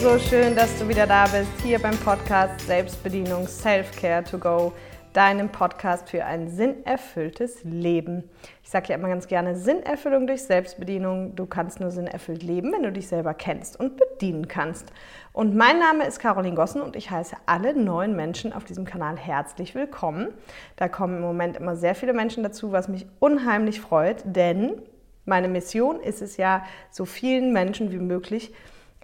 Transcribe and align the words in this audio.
so 0.00 0.18
schön, 0.18 0.56
dass 0.56 0.78
du 0.78 0.88
wieder 0.88 1.06
da 1.06 1.26
bist, 1.26 1.50
hier 1.62 1.78
beim 1.78 1.94
Podcast 1.98 2.58
Selbstbedienung 2.62 3.46
Self-Care 3.46 4.24
to 4.24 4.38
Go, 4.38 4.72
deinem 5.12 5.50
Podcast 5.50 6.08
für 6.08 6.24
ein 6.24 6.48
sinnerfülltes 6.48 7.64
Leben. 7.64 8.24
Ich 8.62 8.70
sage 8.70 8.88
ja 8.88 8.94
immer 8.94 9.08
ganz 9.08 9.28
gerne 9.28 9.56
Sinnerfüllung 9.56 10.26
durch 10.26 10.42
Selbstbedienung. 10.44 11.36
Du 11.36 11.44
kannst 11.44 11.80
nur 11.80 11.90
sinnerfüllt 11.90 12.42
leben, 12.42 12.72
wenn 12.72 12.82
du 12.82 12.92
dich 12.92 13.08
selber 13.08 13.34
kennst 13.34 13.78
und 13.78 13.98
bedienen 13.98 14.48
kannst. 14.48 14.90
Und 15.34 15.54
mein 15.54 15.78
Name 15.78 16.06
ist 16.06 16.18
Caroline 16.18 16.56
Gossen 16.56 16.80
und 16.80 16.96
ich 16.96 17.10
heiße 17.10 17.36
alle 17.44 17.74
neuen 17.74 18.16
Menschen 18.16 18.54
auf 18.54 18.64
diesem 18.64 18.86
Kanal 18.86 19.18
herzlich 19.18 19.74
willkommen. 19.74 20.28
Da 20.76 20.88
kommen 20.88 21.16
im 21.16 21.22
Moment 21.22 21.58
immer 21.58 21.76
sehr 21.76 21.94
viele 21.94 22.14
Menschen 22.14 22.42
dazu, 22.42 22.72
was 22.72 22.88
mich 22.88 23.06
unheimlich 23.18 23.82
freut, 23.82 24.22
denn 24.24 24.80
meine 25.26 25.48
Mission 25.48 26.00
ist 26.00 26.22
es 26.22 26.38
ja, 26.38 26.64
so 26.90 27.04
vielen 27.04 27.52
Menschen 27.52 27.92
wie 27.92 27.98
möglich 27.98 28.54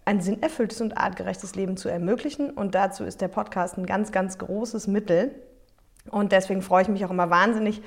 ein 0.07 0.21
sinnerfülltes 0.21 0.81
und 0.81 0.97
artgerechtes 0.97 1.55
Leben 1.57 1.77
zu 1.77 1.91
ermöglichen. 1.91 2.51
Und 2.51 2.75
dazu 2.75 3.05
ist 3.05 3.21
der 3.21 3.29
Podcast 3.29 3.77
ein 3.77 3.85
ganz, 3.85 4.13
ganz 4.13 4.39
großes 4.39 4.87
Mittel. 4.87 5.35
Und 6.11 6.33
deswegen 6.33 6.63
freue 6.63 6.83
ich 6.83 6.89
mich 6.89 7.05
auch 7.05 7.11
immer 7.11 7.29
wahnsinnig 7.29 7.83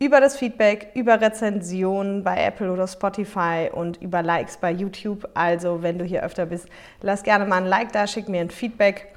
über 0.00 0.20
das 0.20 0.36
Feedback, 0.36 0.92
über 0.94 1.20
Rezensionen 1.20 2.24
bei 2.24 2.42
Apple 2.42 2.72
oder 2.72 2.86
Spotify 2.86 3.68
und 3.70 4.00
über 4.00 4.22
Likes 4.22 4.56
bei 4.56 4.70
YouTube. 4.70 5.28
Also, 5.34 5.82
wenn 5.82 5.98
du 5.98 6.04
hier 6.04 6.22
öfter 6.22 6.46
bist, 6.46 6.68
lass 7.02 7.22
gerne 7.22 7.44
mal 7.44 7.58
ein 7.58 7.66
Like 7.66 7.92
da, 7.92 8.06
schick 8.06 8.28
mir 8.28 8.40
ein 8.40 8.50
Feedback 8.50 9.08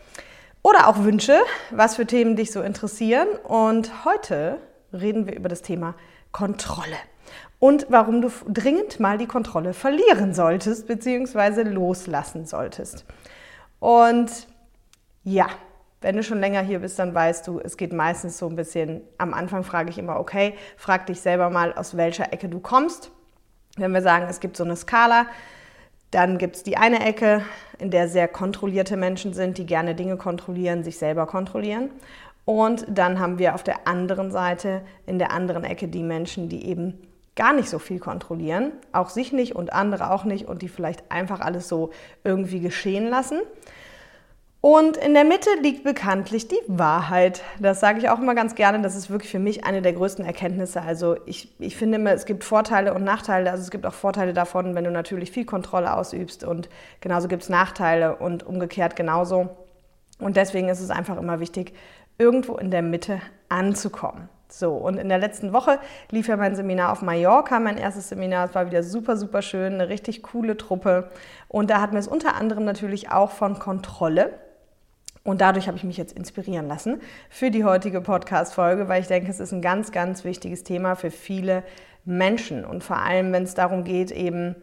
oder 0.61 0.87
auch 0.87 1.03
Wünsche, 1.03 1.39
was 1.69 1.95
für 1.95 2.05
Themen 2.05 2.35
dich 2.35 2.51
so 2.51 2.61
interessieren. 2.61 3.27
Und 3.43 4.05
heute 4.05 4.57
reden 4.91 5.25
wir 5.25 5.35
über 5.35 5.49
das 5.49 5.61
Thema 5.61 5.95
Kontrolle 6.31 6.97
und 7.59 7.85
warum 7.89 8.21
du 8.21 8.29
dringend 8.47 8.99
mal 8.99 9.17
die 9.17 9.27
Kontrolle 9.27 9.73
verlieren 9.73 10.33
solltest 10.33 10.87
bzw. 10.87 11.63
loslassen 11.63 12.45
solltest. 12.45 13.05
Und 13.79 14.47
ja, 15.23 15.47
wenn 16.01 16.15
du 16.15 16.23
schon 16.23 16.39
länger 16.39 16.61
hier 16.61 16.79
bist, 16.79 16.97
dann 16.97 17.13
weißt 17.13 17.47
du, 17.47 17.59
es 17.59 17.77
geht 17.77 17.93
meistens 17.93 18.37
so 18.39 18.47
ein 18.47 18.55
bisschen, 18.55 19.01
am 19.19 19.33
Anfang 19.33 19.63
frage 19.63 19.91
ich 19.91 19.99
immer, 19.99 20.19
okay, 20.19 20.55
frag 20.75 21.05
dich 21.05 21.21
selber 21.21 21.49
mal, 21.49 21.73
aus 21.73 21.95
welcher 21.95 22.33
Ecke 22.33 22.49
du 22.49 22.59
kommst. 22.59 23.11
Wenn 23.77 23.91
wir 23.91 24.01
sagen, 24.01 24.25
es 24.27 24.39
gibt 24.39 24.57
so 24.57 24.63
eine 24.63 24.75
Skala, 24.75 25.27
dann 26.09 26.37
gibt 26.37 26.57
es 26.57 26.63
die 26.63 26.77
eine 26.77 27.05
Ecke, 27.05 27.43
in 27.77 27.91
der 27.91 28.07
sehr 28.07 28.27
kontrollierte 28.27 28.97
Menschen 28.97 29.33
sind, 29.33 29.57
die 29.57 29.65
gerne 29.65 29.95
Dinge 29.95 30.17
kontrollieren, 30.17 30.83
sich 30.83 30.97
selber 30.97 31.25
kontrollieren. 31.25 31.91
Und 32.43 32.85
dann 32.89 33.19
haben 33.19 33.37
wir 33.39 33.55
auf 33.55 33.63
der 33.63 33.87
anderen 33.87 34.31
Seite, 34.31 34.81
in 35.05 35.19
der 35.19 35.31
anderen 35.31 35.63
Ecke, 35.63 35.87
die 35.87 36.03
Menschen, 36.03 36.49
die 36.49 36.65
eben 36.65 36.99
gar 37.35 37.53
nicht 37.53 37.69
so 37.69 37.79
viel 37.79 37.99
kontrollieren, 37.99 38.73
auch 38.91 39.09
sich 39.09 39.31
nicht 39.31 39.55
und 39.55 39.73
andere 39.73 40.11
auch 40.11 40.25
nicht 40.25 40.47
und 40.47 40.61
die 40.61 40.67
vielleicht 40.67 41.11
einfach 41.11 41.39
alles 41.39 41.67
so 41.67 41.91
irgendwie 42.23 42.59
geschehen 42.59 43.07
lassen. 43.07 43.39
Und 44.61 44.95
in 44.97 45.15
der 45.15 45.23
Mitte 45.23 45.49
liegt 45.63 45.83
bekanntlich 45.83 46.47
die 46.47 46.59
Wahrheit. 46.67 47.41
Das 47.59 47.79
sage 47.79 47.97
ich 47.97 48.09
auch 48.09 48.19
immer 48.19 48.35
ganz 48.35 48.53
gerne. 48.53 48.79
Das 48.83 48.95
ist 48.95 49.09
wirklich 49.09 49.31
für 49.31 49.39
mich 49.39 49.65
eine 49.65 49.81
der 49.81 49.93
größten 49.93 50.23
Erkenntnisse. 50.23 50.83
Also 50.83 51.15
ich, 51.25 51.59
ich 51.59 51.75
finde 51.75 51.97
immer, 51.97 52.11
es 52.11 52.27
gibt 52.27 52.43
Vorteile 52.43 52.93
und 52.93 53.03
Nachteile. 53.03 53.49
Also 53.49 53.63
es 53.63 53.71
gibt 53.71 53.87
auch 53.87 53.93
Vorteile 53.93 54.33
davon, 54.33 54.75
wenn 54.75 54.83
du 54.83 54.91
natürlich 54.91 55.31
viel 55.31 55.45
Kontrolle 55.45 55.95
ausübst. 55.95 56.43
Und 56.43 56.69
genauso 56.99 57.27
gibt 57.27 57.41
es 57.41 57.49
Nachteile 57.49 58.17
und 58.17 58.45
umgekehrt 58.45 58.95
genauso. 58.95 59.49
Und 60.19 60.37
deswegen 60.37 60.69
ist 60.69 60.79
es 60.79 60.91
einfach 60.91 61.17
immer 61.17 61.39
wichtig, 61.39 61.73
irgendwo 62.19 62.55
in 62.57 62.69
der 62.69 62.83
Mitte 62.83 63.19
anzukommen. 63.49 64.29
So, 64.53 64.73
und 64.73 64.97
in 64.97 65.09
der 65.09 65.17
letzten 65.17 65.53
Woche 65.53 65.79
lief 66.09 66.27
ja 66.27 66.37
mein 66.37 66.55
Seminar 66.55 66.91
auf 66.91 67.01
Mallorca, 67.01 67.59
mein 67.59 67.77
erstes 67.77 68.09
Seminar. 68.09 68.49
Es 68.49 68.55
war 68.55 68.65
wieder 68.67 68.83
super, 68.83 69.17
super 69.17 69.41
schön, 69.41 69.73
eine 69.73 69.89
richtig 69.89 70.23
coole 70.23 70.57
Truppe. 70.57 71.09
Und 71.47 71.69
da 71.69 71.81
hatten 71.81 71.93
wir 71.93 71.99
es 71.99 72.07
unter 72.07 72.35
anderem 72.35 72.65
natürlich 72.65 73.11
auch 73.11 73.31
von 73.31 73.59
Kontrolle. 73.59 74.33
Und 75.23 75.41
dadurch 75.41 75.67
habe 75.67 75.77
ich 75.77 75.83
mich 75.83 75.97
jetzt 75.97 76.17
inspirieren 76.17 76.67
lassen 76.67 76.99
für 77.29 77.51
die 77.51 77.63
heutige 77.63 78.01
Podcast-Folge, 78.01 78.87
weil 78.89 79.01
ich 79.01 79.07
denke, 79.07 79.29
es 79.29 79.39
ist 79.39 79.51
ein 79.51 79.61
ganz, 79.61 79.91
ganz 79.91 80.23
wichtiges 80.23 80.63
Thema 80.63 80.95
für 80.95 81.11
viele 81.11 81.63
Menschen. 82.05 82.65
Und 82.65 82.83
vor 82.83 82.97
allem, 82.97 83.31
wenn 83.31 83.43
es 83.43 83.53
darum 83.53 83.83
geht, 83.83 84.11
eben 84.11 84.55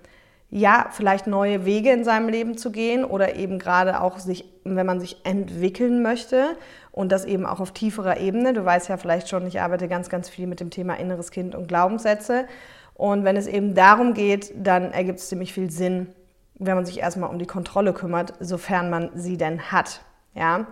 ja, 0.50 0.86
vielleicht 0.90 1.26
neue 1.26 1.66
Wege 1.66 1.90
in 1.90 2.04
seinem 2.04 2.28
Leben 2.28 2.56
zu 2.56 2.72
gehen 2.72 3.04
oder 3.04 3.36
eben 3.36 3.58
gerade 3.58 4.00
auch 4.00 4.18
sich, 4.18 4.44
wenn 4.64 4.86
man 4.86 4.98
sich 4.98 5.24
entwickeln 5.24 6.02
möchte 6.02 6.56
und 6.90 7.12
das 7.12 7.26
eben 7.26 7.44
auch 7.44 7.60
auf 7.60 7.72
tieferer 7.72 8.18
Ebene. 8.18 8.54
Du 8.54 8.64
weißt 8.64 8.88
ja 8.88 8.96
vielleicht 8.96 9.28
schon, 9.28 9.46
ich 9.46 9.60
arbeite 9.60 9.88
ganz, 9.88 10.08
ganz 10.08 10.28
viel 10.28 10.46
mit 10.46 10.60
dem 10.60 10.70
Thema 10.70 10.94
inneres 10.94 11.30
Kind 11.30 11.54
und 11.54 11.68
Glaubenssätze. 11.68 12.46
Und 12.94 13.24
wenn 13.24 13.36
es 13.36 13.46
eben 13.46 13.74
darum 13.74 14.14
geht, 14.14 14.52
dann 14.56 14.90
ergibt 14.90 15.18
es 15.18 15.28
ziemlich 15.28 15.52
viel 15.52 15.70
Sinn, 15.70 16.08
wenn 16.54 16.74
man 16.74 16.86
sich 16.86 16.98
erstmal 16.98 17.30
um 17.30 17.38
die 17.38 17.46
Kontrolle 17.46 17.92
kümmert, 17.92 18.32
sofern 18.40 18.90
man 18.90 19.10
sie 19.14 19.36
denn 19.36 19.70
hat. 19.70 20.00
Ja? 20.34 20.66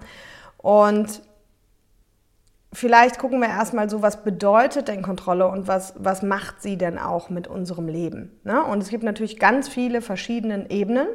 Und 0.57 1.23
vielleicht 2.77 3.19
gucken 3.19 3.41
wir 3.41 3.49
erstmal 3.49 3.89
so, 3.89 4.03
was 4.03 4.23
bedeutet 4.23 4.89
denn 4.89 5.01
Kontrolle 5.01 5.49
und 5.49 5.67
was, 5.67 5.95
was 5.97 6.23
macht 6.23 6.61
sie 6.61 6.77
denn 6.77 6.99
auch 6.99 7.31
mit 7.31 7.49
unserem 7.49 7.89
Leben. 7.89 8.39
Ne? 8.45 8.63
Und 8.63 8.83
es 8.83 8.91
gibt 8.91 9.03
natürlich 9.03 9.39
ganz 9.39 9.67
viele 9.67 10.03
verschiedene 10.03 10.69
Ebenen. 10.71 11.09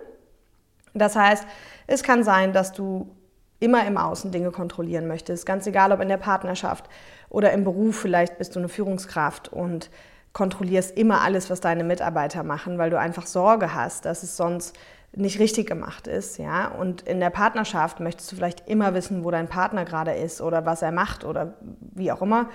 Das 0.95 1.15
heißt, 1.15 1.45
es 1.85 2.01
kann 2.01 2.23
sein, 2.23 2.51
dass 2.51 2.73
du 2.73 3.15
immer 3.59 3.85
im 3.85 3.97
Außen 3.97 4.31
Dinge 4.31 4.49
kontrollieren 4.49 5.07
möchtest, 5.07 5.45
ganz 5.45 5.67
egal 5.67 5.91
ob 5.91 6.01
in 6.01 6.09
der 6.09 6.17
Partnerschaft 6.17 6.89
oder 7.29 7.51
im 7.51 7.63
Beruf, 7.63 7.99
vielleicht 7.99 8.39
bist 8.39 8.55
du 8.55 8.59
eine 8.59 8.67
Führungskraft 8.67 9.53
und 9.53 9.91
kontrollierst 10.33 10.97
immer 10.97 11.21
alles, 11.21 11.49
was 11.49 11.61
deine 11.61 11.83
Mitarbeiter 11.83 12.43
machen, 12.43 12.77
weil 12.77 12.89
du 12.89 12.99
einfach 12.99 13.27
Sorge 13.27 13.73
hast, 13.73 14.05
dass 14.05 14.23
es 14.23 14.37
sonst 14.37 14.75
nicht 15.13 15.39
richtig 15.39 15.67
gemacht 15.67 16.07
ist, 16.07 16.37
ja. 16.37 16.67
Und 16.69 17.01
in 17.01 17.19
der 17.19 17.29
Partnerschaft 17.29 17.99
möchtest 17.99 18.31
du 18.31 18.37
vielleicht 18.37 18.69
immer 18.69 18.93
wissen, 18.93 19.25
wo 19.25 19.31
dein 19.31 19.49
Partner 19.49 19.83
gerade 19.83 20.13
ist 20.13 20.41
oder 20.41 20.65
was 20.65 20.81
er 20.81 20.91
macht 20.91 21.25
oder 21.25 21.55
wie 21.59 22.11
auch 22.11 22.21
immer, 22.21 22.49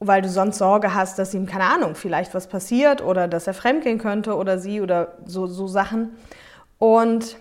weil 0.00 0.22
du 0.22 0.28
sonst 0.28 0.58
Sorge 0.58 0.94
hast, 0.94 1.18
dass 1.18 1.34
ihm, 1.34 1.46
keine 1.46 1.64
Ahnung, 1.64 1.94
vielleicht 1.94 2.34
was 2.34 2.48
passiert 2.48 3.02
oder 3.02 3.28
dass 3.28 3.46
er 3.46 3.54
fremdgehen 3.54 3.98
könnte 3.98 4.34
oder 4.34 4.58
sie 4.58 4.80
oder 4.80 5.18
so, 5.26 5.46
so 5.46 5.68
Sachen. 5.68 6.16
Und 6.78 7.36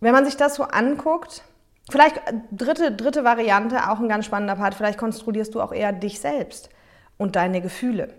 wenn 0.00 0.12
man 0.12 0.24
sich 0.24 0.36
das 0.36 0.56
so 0.56 0.64
anguckt, 0.64 1.42
vielleicht 1.90 2.20
dritte, 2.52 2.92
dritte 2.92 3.24
Variante, 3.24 3.90
auch 3.90 3.98
ein 3.98 4.08
ganz 4.08 4.26
spannender 4.26 4.56
Part, 4.56 4.74
vielleicht 4.74 4.98
kontrollierst 4.98 5.54
du 5.54 5.60
auch 5.60 5.72
eher 5.72 5.92
dich 5.92 6.20
selbst 6.20 6.68
und 7.16 7.34
deine 7.34 7.60
Gefühle, 7.62 8.14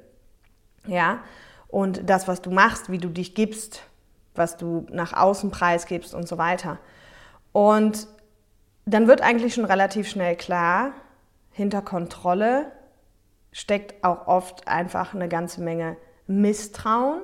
ja. 0.88 1.20
Und 1.68 2.10
das, 2.10 2.28
was 2.28 2.42
du 2.42 2.52
machst, 2.52 2.90
wie 2.90 2.98
du 2.98 3.10
dich 3.10 3.36
gibst, 3.36 3.84
was 4.36 4.58
du 4.58 4.86
nach 4.90 5.14
außen 5.14 5.52
preisgibst 5.52 6.14
und 6.14 6.28
so 6.28 6.38
weiter. 6.38 6.78
Und 7.52 8.08
dann 8.86 9.08
wird 9.08 9.22
eigentlich 9.22 9.54
schon 9.54 9.66
relativ 9.66 10.08
schnell 10.10 10.36
klar, 10.36 10.94
hinter 11.52 11.82
Kontrolle 11.82 12.72
steckt 13.52 14.04
auch 14.04 14.28
oft 14.28 14.68
einfach 14.68 15.14
eine 15.14 15.28
ganze 15.28 15.62
Menge 15.62 15.98
Misstrauen 16.28 17.22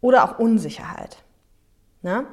oder 0.00 0.24
auch 0.24 0.38
Unsicherheit. 0.38 1.18
Ne? 2.02 2.26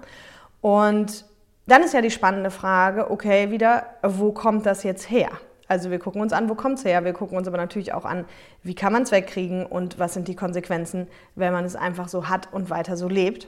Und 0.62 1.26
dann 1.66 1.84
ist 1.84 1.94
ja 1.94 2.02
die 2.02 2.12
spannende 2.12 2.52
Frage, 2.52 3.12
okay, 3.12 3.52
wieder, 3.52 3.86
wo 4.04 4.32
kommt 4.32 4.66
das 4.66 4.84
jetzt 4.84 5.10
her? 5.10 5.30
Also 5.70 5.92
wir 5.92 6.00
gucken 6.00 6.20
uns 6.20 6.34
an, 6.34 6.50
wo 6.50 6.56
kommt 6.56 6.80
es 6.80 6.86
her? 6.86 7.06
Wir 7.06 7.14
gucken 7.14 7.38
uns 7.38 7.48
aber 7.48 7.58
natürlich 7.58 7.94
auch 7.94 8.04
an, 8.04 8.26
wie 8.64 8.74
kann 8.74 8.92
man 8.92 9.04
es 9.04 9.12
wegkriegen 9.12 9.66
und 9.66 10.00
was 10.00 10.16
sind 10.16 10.28
die 10.28 10.36
Konsequenzen, 10.36 11.08
wenn 11.36 11.54
man 11.54 11.64
es 11.64 11.76
einfach 11.76 12.10
so 12.10 12.28
hat 12.28 12.52
und 12.52 12.72
weiter 12.72 12.98
so 12.98 13.08
lebt. 13.08 13.48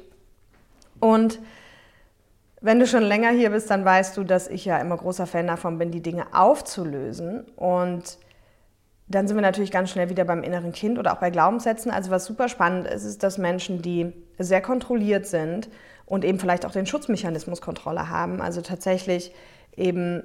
Und 0.99 1.39
wenn 2.61 2.79
du 2.79 2.85
schon 2.85 3.01
länger 3.01 3.31
hier 3.31 3.49
bist, 3.49 3.71
dann 3.71 3.83
weißt 3.83 4.15
du, 4.15 4.23
dass 4.23 4.47
ich 4.47 4.65
ja 4.65 4.77
immer 4.77 4.97
großer 4.97 5.25
Fan 5.25 5.47
davon 5.47 5.79
bin, 5.79 5.89
die 5.89 6.03
Dinge 6.03 6.27
aufzulösen. 6.31 7.41
Und 7.55 8.19
dann 9.07 9.27
sind 9.27 9.35
wir 9.35 9.41
natürlich 9.41 9.71
ganz 9.71 9.89
schnell 9.89 10.11
wieder 10.11 10.23
beim 10.23 10.43
inneren 10.43 10.73
Kind 10.73 10.99
oder 10.99 11.13
auch 11.13 11.19
bei 11.19 11.31
Glaubenssätzen. 11.31 11.91
Also 11.91 12.11
was 12.11 12.25
super 12.25 12.49
spannend 12.49 12.85
ist, 12.85 13.03
ist, 13.03 13.23
dass 13.23 13.39
Menschen, 13.39 13.81
die 13.81 14.13
sehr 14.37 14.61
kontrolliert 14.61 15.25
sind 15.25 15.69
und 16.05 16.23
eben 16.23 16.37
vielleicht 16.37 16.67
auch 16.67 16.71
den 16.71 16.85
Schutzmechanismus 16.85 17.61
Kontrolle 17.61 18.09
haben, 18.09 18.41
also 18.41 18.61
tatsächlich 18.61 19.33
eben 19.75 20.21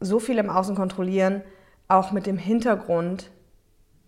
so 0.00 0.18
viel 0.18 0.38
im 0.38 0.50
Außen 0.50 0.74
kontrollieren, 0.74 1.42
auch 1.88 2.12
mit 2.12 2.26
dem 2.26 2.38
Hintergrund, 2.38 3.30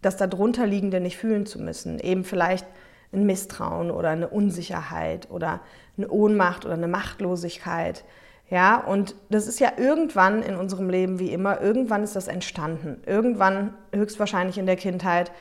das 0.01 0.17
darunter 0.17 0.67
liegende 0.67 1.01
nicht 1.01 1.17
fühlen 1.17 1.47
zu 1.47 1.61
müssen. 1.61 1.99
Eben 2.01 2.25
vielleicht 2.25 2.67
ein 3.13 3.27
Misstrauen 3.27 3.91
oder 3.91 4.09
eine 4.09 4.29
Unsicherheit 4.29 5.31
oder 5.31 5.61
eine 5.97 6.09
Ohnmacht 6.09 6.65
oder 6.65 6.75
eine 6.75 6.89
Machtlosigkeit. 6.89 8.05
Ja, 8.49 8.79
und 8.79 9.15
das 9.31 9.47
ist 9.47 9.61
ja 9.61 9.73
irgendwann 9.77 10.43
in 10.43 10.57
unserem 10.57 10.91
Leben 10.91 11.19
wie 11.19 11.33
immer, 11.33 11.61
irgendwann 11.61 12.03
ist 12.03 12.17
das 12.17 12.29
entstanden. 12.29 13.03
Irgendwann, 13.07 13.75
höchstwahrscheinlich 13.95 14.59
in 14.59 14.67
der 14.67 14.77
Kindheit, 14.77 15.33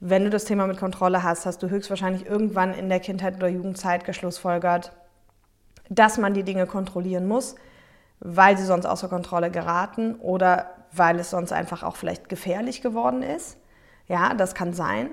wenn 0.00 0.24
du 0.24 0.30
das 0.30 0.44
Thema 0.44 0.66
mit 0.66 0.76
Kontrolle 0.76 1.22
hast, 1.22 1.46
hast 1.46 1.62
du 1.62 1.70
höchstwahrscheinlich 1.70 2.26
irgendwann 2.26 2.74
in 2.74 2.88
der 2.88 3.00
Kindheit 3.00 3.36
oder 3.36 3.48
Jugendzeit 3.48 4.04
geschlussfolgert, 4.04 4.92
dass 5.88 6.18
man 6.18 6.34
die 6.34 6.42
Dinge 6.42 6.66
kontrollieren 6.66 7.26
muss, 7.26 7.54
weil 8.24 8.56
sie 8.56 8.64
sonst 8.64 8.86
außer 8.86 9.08
Kontrolle 9.08 9.50
geraten 9.50 10.16
oder 10.16 10.70
weil 10.90 11.20
es 11.20 11.30
sonst 11.30 11.52
einfach 11.52 11.82
auch 11.82 11.96
vielleicht 11.96 12.28
gefährlich 12.28 12.80
geworden 12.80 13.22
ist. 13.22 13.58
Ja, 14.08 14.34
das 14.34 14.54
kann 14.54 14.72
sein. 14.72 15.10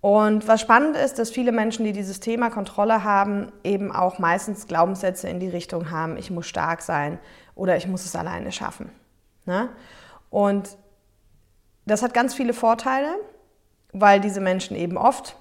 Und 0.00 0.48
was 0.48 0.60
spannend 0.60 0.96
ist, 0.96 1.18
dass 1.18 1.30
viele 1.30 1.52
Menschen, 1.52 1.84
die 1.84 1.92
dieses 1.92 2.20
Thema 2.20 2.50
Kontrolle 2.50 3.04
haben, 3.04 3.52
eben 3.62 3.92
auch 3.92 4.18
meistens 4.18 4.66
Glaubenssätze 4.66 5.28
in 5.28 5.40
die 5.40 5.48
Richtung 5.48 5.90
haben, 5.90 6.16
ich 6.16 6.30
muss 6.30 6.46
stark 6.46 6.82
sein 6.82 7.18
oder 7.54 7.76
ich 7.76 7.86
muss 7.86 8.04
es 8.04 8.16
alleine 8.16 8.50
schaffen. 8.50 8.90
Ne? 9.44 9.68
Und 10.30 10.76
das 11.86 12.02
hat 12.02 12.14
ganz 12.14 12.34
viele 12.34 12.54
Vorteile, 12.54 13.14
weil 13.92 14.20
diese 14.20 14.40
Menschen 14.40 14.76
eben 14.76 14.96
oft 14.96 15.36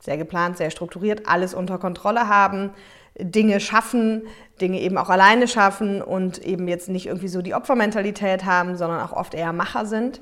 sehr 0.00 0.16
geplant, 0.16 0.56
sehr 0.56 0.70
strukturiert, 0.70 1.28
alles 1.28 1.54
unter 1.54 1.78
Kontrolle 1.78 2.28
haben, 2.28 2.70
Dinge 3.18 3.60
schaffen, 3.60 4.22
Dinge 4.60 4.80
eben 4.80 4.98
auch 4.98 5.10
alleine 5.10 5.48
schaffen 5.48 6.02
und 6.02 6.38
eben 6.38 6.68
jetzt 6.68 6.88
nicht 6.88 7.06
irgendwie 7.06 7.28
so 7.28 7.42
die 7.42 7.54
Opfermentalität 7.54 8.44
haben, 8.44 8.76
sondern 8.76 9.00
auch 9.00 9.12
oft 9.12 9.34
eher 9.34 9.52
Macher 9.52 9.86
sind. 9.86 10.20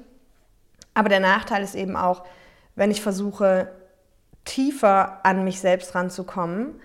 Aber 0.95 1.09
der 1.09 1.21
Nachteil 1.21 1.63
ist 1.63 1.75
eben 1.75 1.97
auch, 1.97 2.25
wenn 2.75 2.91
ich 2.91 3.03
versuche, 3.03 3.71
tiefer 4.45 5.25
an 5.25 5.45
mich 5.45 5.61
selbst 5.61 5.95
ranzukommen, 5.95 6.81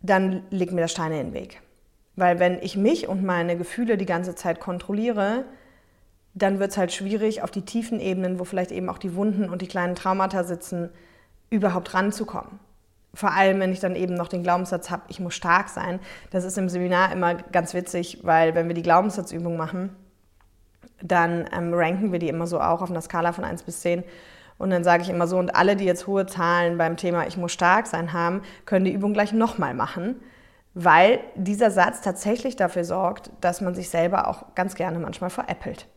dann 0.00 0.42
legt 0.50 0.72
mir 0.72 0.82
das 0.82 0.92
Steine 0.92 1.20
in 1.20 1.28
den 1.28 1.34
Weg. 1.34 1.62
Weil 2.16 2.38
wenn 2.38 2.60
ich 2.62 2.76
mich 2.76 3.08
und 3.08 3.22
meine 3.24 3.56
Gefühle 3.56 3.96
die 3.96 4.06
ganze 4.06 4.34
Zeit 4.34 4.60
kontrolliere, 4.60 5.44
dann 6.34 6.58
wird 6.58 6.72
es 6.72 6.76
halt 6.76 6.92
schwierig, 6.92 7.42
auf 7.42 7.50
die 7.50 7.62
tiefen 7.62 8.00
Ebenen, 8.00 8.38
wo 8.38 8.44
vielleicht 8.44 8.70
eben 8.70 8.88
auch 8.88 8.98
die 8.98 9.14
Wunden 9.14 9.48
und 9.48 9.62
die 9.62 9.68
kleinen 9.68 9.94
Traumata 9.94 10.44
sitzen, 10.44 10.90
überhaupt 11.48 11.94
ranzukommen. 11.94 12.58
Vor 13.16 13.32
allem, 13.32 13.60
wenn 13.60 13.72
ich 13.72 13.80
dann 13.80 13.96
eben 13.96 14.12
noch 14.12 14.28
den 14.28 14.42
Glaubenssatz 14.42 14.90
habe, 14.90 15.04
ich 15.08 15.20
muss 15.20 15.34
stark 15.34 15.70
sein. 15.70 16.00
Das 16.30 16.44
ist 16.44 16.58
im 16.58 16.68
Seminar 16.68 17.10
immer 17.12 17.34
ganz 17.34 17.72
witzig, 17.72 18.18
weil 18.24 18.54
wenn 18.54 18.68
wir 18.68 18.74
die 18.74 18.82
Glaubenssatzübung 18.82 19.56
machen, 19.56 19.96
dann 21.02 21.48
ähm, 21.50 21.72
ranken 21.72 22.12
wir 22.12 22.18
die 22.18 22.28
immer 22.28 22.46
so 22.46 22.60
auch 22.60 22.82
auf 22.82 22.90
einer 22.90 23.00
Skala 23.00 23.32
von 23.32 23.44
1 23.44 23.62
bis 23.62 23.80
10. 23.80 24.04
Und 24.58 24.68
dann 24.68 24.84
sage 24.84 25.02
ich 25.02 25.08
immer 25.08 25.26
so, 25.26 25.38
und 25.38 25.56
alle, 25.56 25.76
die 25.76 25.86
jetzt 25.86 26.06
hohe 26.06 26.26
Zahlen 26.26 26.76
beim 26.76 26.98
Thema 26.98 27.26
Ich 27.26 27.38
muss 27.38 27.52
stark 27.52 27.86
sein 27.86 28.12
haben, 28.12 28.42
können 28.66 28.84
die 28.84 28.92
Übung 28.92 29.14
gleich 29.14 29.32
nochmal 29.32 29.72
machen, 29.72 30.16
weil 30.74 31.20
dieser 31.36 31.70
Satz 31.70 32.02
tatsächlich 32.02 32.54
dafür 32.56 32.84
sorgt, 32.84 33.30
dass 33.40 33.62
man 33.62 33.74
sich 33.74 33.88
selber 33.88 34.28
auch 34.28 34.54
ganz 34.54 34.74
gerne 34.74 34.98
manchmal 34.98 35.30
veräppelt. 35.30 35.88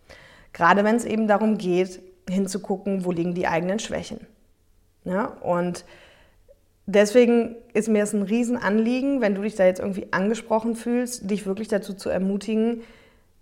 Gerade 0.54 0.86
wenn 0.86 0.96
es 0.96 1.04
eben 1.04 1.28
darum 1.28 1.58
geht, 1.58 2.02
hinzugucken, 2.30 3.04
wo 3.04 3.12
liegen 3.12 3.34
die 3.34 3.48
eigenen 3.48 3.80
Schwächen. 3.80 4.26
Ja, 5.04 5.26
und 5.42 5.84
deswegen 6.90 7.56
ist 7.74 7.88
mir 7.88 8.04
es 8.04 8.14
ein 8.14 8.24
Riesenanliegen, 8.24 9.22
wenn 9.22 9.36
du 9.36 9.42
dich 9.42 9.56
da 9.56 9.66
jetzt 9.66 9.80
irgendwie 9.80 10.08
angesprochen 10.12 10.76
fühlst, 10.76 11.30
dich 11.30 11.46
wirklich 11.46 11.68
dazu 11.68 11.94
zu 11.94 12.10
ermutigen, 12.10 12.82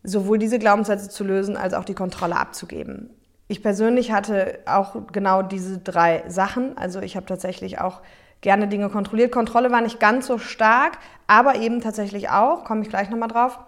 sowohl 0.04 0.38
diese 0.38 0.60
Glaubenssätze 0.60 1.10
zu 1.10 1.24
lösen, 1.24 1.58
als 1.58 1.74
auch 1.74 1.86
die 1.86 1.94
Kontrolle 1.94 2.36
abzugeben. 2.36 3.10
Ich 3.48 3.64
persönlich 3.64 4.12
hatte 4.12 4.60
auch 4.66 4.96
genau 5.14 5.42
diese 5.42 5.78
drei 5.78 6.24
Sachen. 6.28 6.78
Also 6.78 7.00
ich 7.00 7.16
habe 7.16 7.26
tatsächlich 7.26 7.80
auch 7.80 8.02
gerne 8.42 8.68
Dinge 8.68 8.90
kontrolliert. 8.90 9.32
Kontrolle 9.32 9.72
war 9.72 9.82
nicht 9.82 10.00
ganz 10.00 10.28
so 10.28 10.38
stark, 10.38 10.98
aber 11.28 11.56
eben 11.56 11.82
tatsächlich 11.82 12.30
auch, 12.30 12.66
komme 12.66 12.82
ich 12.82 12.90
gleich 12.90 13.10
nochmal 13.10 13.30
drauf. 13.30 13.60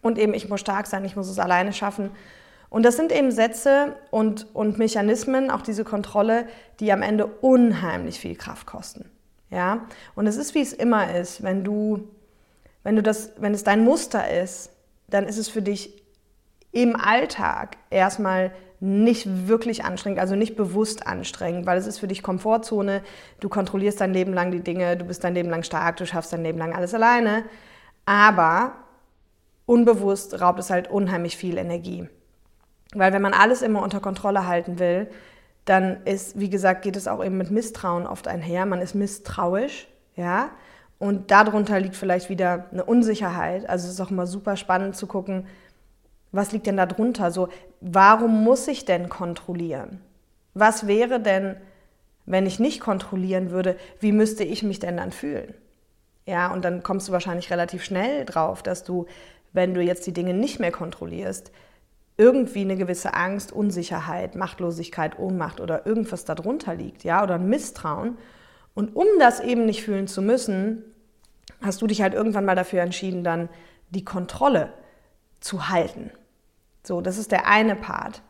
Und 0.00 0.18
eben, 0.18 0.34
ich 0.34 0.48
muss 0.48 0.60
stark 0.60 0.86
sein, 0.86 1.04
ich 1.04 1.16
muss 1.16 1.28
es 1.28 1.38
alleine 1.38 1.72
schaffen. 1.72 2.10
Und 2.74 2.82
das 2.82 2.96
sind 2.96 3.12
eben 3.12 3.30
Sätze 3.30 3.94
und, 4.10 4.52
und 4.52 4.78
Mechanismen, 4.78 5.48
auch 5.52 5.62
diese 5.62 5.84
Kontrolle, 5.84 6.48
die 6.80 6.90
am 6.90 7.02
Ende 7.02 7.26
unheimlich 7.26 8.18
viel 8.18 8.34
Kraft 8.34 8.66
kosten. 8.66 9.08
Ja? 9.48 9.86
Und 10.16 10.26
es 10.26 10.36
ist, 10.36 10.56
wie 10.56 10.60
es 10.60 10.72
immer 10.72 11.14
ist, 11.14 11.44
wenn 11.44 11.62
du, 11.62 12.08
wenn 12.82 12.96
du 12.96 13.02
das, 13.04 13.30
wenn 13.38 13.54
es 13.54 13.62
dein 13.62 13.84
Muster 13.84 14.28
ist, 14.28 14.72
dann 15.06 15.28
ist 15.28 15.38
es 15.38 15.48
für 15.48 15.62
dich 15.62 16.02
im 16.72 16.96
Alltag 16.96 17.76
erstmal 17.90 18.50
nicht 18.80 19.46
wirklich 19.46 19.84
anstrengend, 19.84 20.18
also 20.18 20.34
nicht 20.34 20.56
bewusst 20.56 21.06
anstrengend, 21.06 21.66
weil 21.66 21.78
es 21.78 21.86
ist 21.86 22.00
für 22.00 22.08
dich 22.08 22.24
Komfortzone, 22.24 23.04
du 23.38 23.48
kontrollierst 23.48 24.00
dein 24.00 24.12
Leben 24.12 24.32
lang 24.32 24.50
die 24.50 24.64
Dinge, 24.64 24.96
du 24.96 25.04
bist 25.04 25.22
dein 25.22 25.34
Leben 25.34 25.48
lang 25.48 25.62
stark, 25.62 25.98
du 25.98 26.06
schaffst 26.06 26.32
dein 26.32 26.42
Leben 26.42 26.58
lang 26.58 26.74
alles 26.74 26.92
alleine, 26.92 27.44
aber 28.04 28.72
unbewusst 29.64 30.40
raubt 30.40 30.58
es 30.58 30.70
halt 30.70 30.90
unheimlich 30.90 31.36
viel 31.36 31.56
Energie. 31.56 32.08
Weil 32.94 33.12
wenn 33.12 33.22
man 33.22 33.34
alles 33.34 33.62
immer 33.62 33.82
unter 33.82 34.00
Kontrolle 34.00 34.46
halten 34.46 34.78
will, 34.78 35.08
dann 35.64 36.04
ist, 36.04 36.38
wie 36.38 36.50
gesagt, 36.50 36.82
geht 36.82 36.96
es 36.96 37.08
auch 37.08 37.24
eben 37.24 37.36
mit 37.36 37.50
Misstrauen 37.50 38.06
oft 38.06 38.28
einher. 38.28 38.66
Man 38.66 38.80
ist 38.80 38.94
misstrauisch, 38.94 39.88
ja, 40.16 40.50
und 40.98 41.30
darunter 41.30 41.80
liegt 41.80 41.96
vielleicht 41.96 42.30
wieder 42.30 42.66
eine 42.70 42.84
Unsicherheit. 42.84 43.68
Also 43.68 43.86
es 43.86 43.94
ist 43.94 44.00
auch 44.00 44.10
immer 44.10 44.26
super 44.26 44.56
spannend 44.56 44.96
zu 44.96 45.06
gucken, 45.06 45.46
was 46.32 46.52
liegt 46.52 46.66
denn 46.66 46.76
da 46.76 46.86
drunter? 46.86 47.30
So, 47.30 47.48
warum 47.80 48.42
muss 48.42 48.66
ich 48.68 48.84
denn 48.84 49.08
kontrollieren? 49.08 50.00
Was 50.52 50.86
wäre 50.86 51.20
denn, 51.20 51.56
wenn 52.26 52.46
ich 52.46 52.58
nicht 52.58 52.80
kontrollieren 52.80 53.50
würde, 53.50 53.76
wie 54.00 54.12
müsste 54.12 54.44
ich 54.44 54.62
mich 54.62 54.78
denn 54.78 54.96
dann 54.96 55.12
fühlen? 55.12 55.54
Ja, 56.26 56.52
und 56.52 56.64
dann 56.64 56.82
kommst 56.82 57.08
du 57.08 57.12
wahrscheinlich 57.12 57.50
relativ 57.50 57.84
schnell 57.84 58.24
drauf, 58.24 58.62
dass 58.62 58.82
du, 58.82 59.06
wenn 59.52 59.74
du 59.74 59.82
jetzt 59.82 60.06
die 60.06 60.12
Dinge 60.12 60.32
nicht 60.32 60.58
mehr 60.58 60.72
kontrollierst, 60.72 61.52
irgendwie 62.16 62.60
eine 62.60 62.76
gewisse 62.76 63.14
Angst, 63.14 63.52
Unsicherheit, 63.52 64.36
Machtlosigkeit, 64.36 65.18
Ohnmacht 65.18 65.60
oder 65.60 65.86
irgendwas 65.86 66.24
darunter 66.24 66.74
liegt, 66.74 67.04
ja, 67.04 67.22
oder 67.22 67.34
ein 67.34 67.48
Misstrauen. 67.48 68.16
Und 68.74 68.94
um 68.94 69.06
das 69.18 69.40
eben 69.40 69.66
nicht 69.66 69.82
fühlen 69.82 70.06
zu 70.06 70.22
müssen, 70.22 70.82
hast 71.60 71.82
du 71.82 71.86
dich 71.86 72.02
halt 72.02 72.14
irgendwann 72.14 72.44
mal 72.44 72.54
dafür 72.56 72.82
entschieden, 72.82 73.24
dann 73.24 73.48
die 73.90 74.04
Kontrolle 74.04 74.72
zu 75.40 75.68
halten. 75.68 76.10
So, 76.82 77.00
das 77.00 77.18
ist 77.18 77.32
der 77.32 77.46
eine 77.46 77.76
Part. 77.76 78.22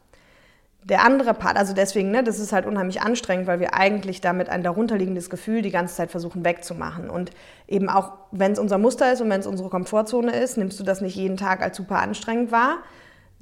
Der 0.85 1.03
andere 1.03 1.33
Part, 1.33 1.57
also 1.57 1.73
deswegen, 1.73 2.11
ne, 2.11 2.23
das 2.23 2.39
ist 2.39 2.53
halt 2.53 2.67
unheimlich 2.67 3.01
anstrengend, 3.01 3.47
weil 3.47 3.59
wir 3.59 3.75
eigentlich 3.75 4.21
damit 4.21 4.51
ein 4.51 4.63
darunterliegendes 4.63 5.31
Gefühl 5.31 5.63
die 5.63 5.71
ganze 5.71 5.95
Zeit 5.95 6.11
versuchen 6.11 6.45
wegzumachen. 6.45 7.09
Und 7.09 7.31
eben 7.67 7.89
auch, 7.89 8.13
wenn 8.33 8.53
es 8.53 8.59
unser 8.59 8.77
Muster 8.77 9.11
ist 9.13 9.23
und 9.23 9.31
wenn 9.31 9.41
es 9.41 9.47
unsere 9.47 9.71
Komfortzone 9.71 10.37
ist, 10.37 10.59
nimmst 10.59 10.79
du 10.79 10.85
das 10.85 11.01
nicht 11.01 11.17
jeden 11.17 11.39
Tag 11.39 11.63
als 11.63 11.77
super 11.77 12.01
anstrengend 12.01 12.53
wahr. 12.53 12.79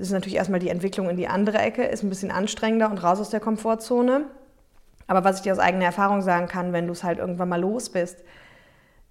Das 0.02 0.08
ist 0.08 0.14
natürlich 0.14 0.34
erstmal 0.34 0.58
die 0.58 0.68
Entwicklung 0.68 1.08
in 1.08 1.16
die 1.16 1.28
andere 1.28 1.58
Ecke, 1.58 1.84
ist 1.84 2.02
ein 2.02 2.08
bisschen 2.08 2.32
anstrengender 2.32 2.90
und 2.90 2.98
raus 2.98 3.20
aus 3.20 3.30
der 3.30 3.38
Komfortzone. 3.38 4.24
Aber 5.06 5.22
was 5.22 5.36
ich 5.36 5.42
dir 5.42 5.52
aus 5.52 5.60
eigener 5.60 5.84
Erfahrung 5.84 6.22
sagen 6.22 6.48
kann, 6.48 6.72
wenn 6.72 6.88
du 6.88 6.92
es 6.92 7.04
halt 7.04 7.20
irgendwann 7.20 7.48
mal 7.48 7.60
los 7.60 7.88
bist, 7.88 8.24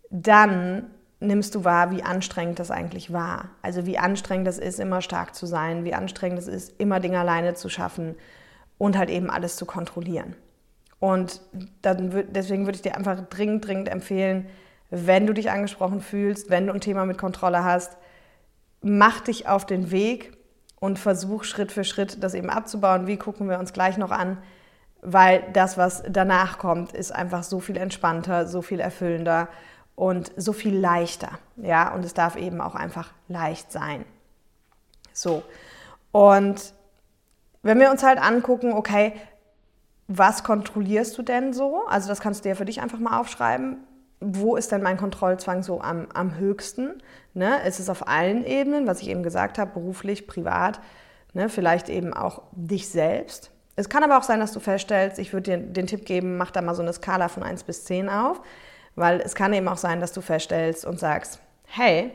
dann 0.10 0.88
nimmst 1.22 1.56
du 1.56 1.64
wahr, 1.64 1.92
wie 1.92 2.04
anstrengend 2.04 2.60
das 2.60 2.72
eigentlich 2.72 3.14
war. 3.14 3.52
Also 3.62 3.86
wie 3.86 3.98
anstrengend 3.98 4.50
es 4.50 4.58
ist, 4.58 4.82
immer 4.82 5.02
stark 5.02 5.34
zu 5.34 5.46
sein, 5.46 5.86
wie 5.86 5.94
anstrengend 5.94 6.40
es 6.40 6.48
ist, 6.50 6.78
immer 6.78 7.00
Dinge 7.00 7.22
alleine 7.22 7.54
zu 7.54 7.70
schaffen 7.70 8.16
und 8.78 8.98
halt 8.98 9.10
eben 9.10 9.30
alles 9.30 9.56
zu 9.56 9.66
kontrollieren. 9.66 10.36
Und 11.00 11.40
dann, 11.82 12.26
deswegen 12.32 12.66
würde 12.66 12.76
ich 12.76 12.82
dir 12.82 12.98
einfach 12.98 13.30
dringend, 13.30 13.66
dringend 13.66 13.88
empfehlen, 13.88 14.50
wenn 14.90 15.26
du 15.26 15.32
dich 15.32 15.52
angesprochen 15.52 16.02
fühlst, 16.02 16.50
wenn 16.50 16.68
du 16.68 16.74
ein 16.74 16.82
Thema 16.82 17.06
mit 17.06 17.18
Kontrolle 17.18 17.64
hast, 17.64 17.96
mach 18.82 19.22
dich 19.22 19.48
auf 19.48 19.66
den 19.66 19.92
Weg 19.92 20.34
und 20.82 20.98
versuch 20.98 21.44
Schritt 21.44 21.72
für 21.72 21.84
Schritt 21.84 22.24
das 22.24 22.34
eben 22.34 22.50
abzubauen. 22.50 23.06
Wie 23.08 23.16
gucken 23.16 23.48
wir 23.48 23.60
uns 23.60 23.72
gleich 23.72 23.98
noch 23.98 24.12
an? 24.12 24.40
Weil 25.02 25.44
das, 25.54 25.78
was 25.78 26.04
danach 26.10 26.58
kommt, 26.58 26.92
ist 26.92 27.12
einfach 27.12 27.44
so 27.44 27.60
viel 27.60 27.78
entspannter, 27.78 28.48
so 28.48 28.62
viel 28.62 28.80
erfüllender 28.80 29.48
und 29.96 30.32
so 30.36 30.54
viel 30.54 30.76
leichter. 30.76 31.30
Ja, 31.58 31.94
und 31.94 32.04
es 32.04 32.16
darf 32.16 32.36
eben 32.36 32.62
auch 32.62 32.74
einfach 32.74 33.14
leicht 33.28 33.72
sein. 33.72 34.06
So. 35.14 35.44
Und 36.12 36.74
wenn 37.62 37.80
wir 37.80 37.92
uns 37.92 38.02
halt 38.02 38.20
angucken, 38.20 38.74
okay, 38.74 39.14
was 40.08 40.44
kontrollierst 40.44 41.16
du 41.16 41.22
denn 41.22 41.54
so? 41.54 41.86
Also 41.86 42.10
das 42.10 42.22
kannst 42.22 42.44
du 42.44 42.50
dir 42.50 42.56
für 42.56 42.66
dich 42.66 42.82
einfach 42.82 43.00
mal 43.00 43.20
aufschreiben. 43.20 43.78
Wo 44.22 44.56
ist 44.56 44.72
denn 44.72 44.84
mein 44.84 44.98
Kontrollzwang 44.98 45.64
so 45.64 45.82
am, 45.82 46.08
am 46.14 46.38
höchsten? 46.38 47.02
Ne? 47.34 47.66
Ist 47.68 47.80
es 47.80 47.90
auf 47.90 48.08
allen 48.08 48.46
Ebenen, 48.46 48.88
was 48.88 49.02
ich 49.02 49.10
eben 49.10 49.24
gesagt 49.24 49.58
habe, 49.58 49.72
beruflich, 49.72 50.28
privat, 50.28 50.80
ne? 51.34 51.50
vielleicht 51.50 51.90
eben 51.90 52.14
auch 52.14 52.44
dich 52.52 52.90
selbst. 52.90 53.52
Es 53.76 53.90
kann 53.90 54.04
aber 54.04 54.18
auch 54.18 54.24
sein, 54.24 54.40
dass 54.40 54.52
du 54.52 54.60
feststellst, 54.60 55.18
ich 55.18 55.34
würde 55.34 55.58
dir 55.58 55.58
den 55.58 55.88
Tipp 55.88 56.06
geben, 56.06 56.38
mach 56.38 56.52
da 56.52 56.62
mal 56.62 56.76
so 56.76 56.82
eine 56.82 56.94
Skala 56.94 57.30
von 57.30 57.42
1 57.42 57.64
bis 57.64 57.86
10 57.86 58.10
auf. 58.10 58.42
Weil 58.96 59.22
es 59.22 59.36
kann 59.36 59.54
eben 59.54 59.68
auch 59.68 59.78
sein, 59.78 60.00
dass 60.00 60.12
du 60.12 60.22
feststellst 60.22 60.86
und 60.86 61.00
sagst, 61.00 61.40
hey, 61.66 62.12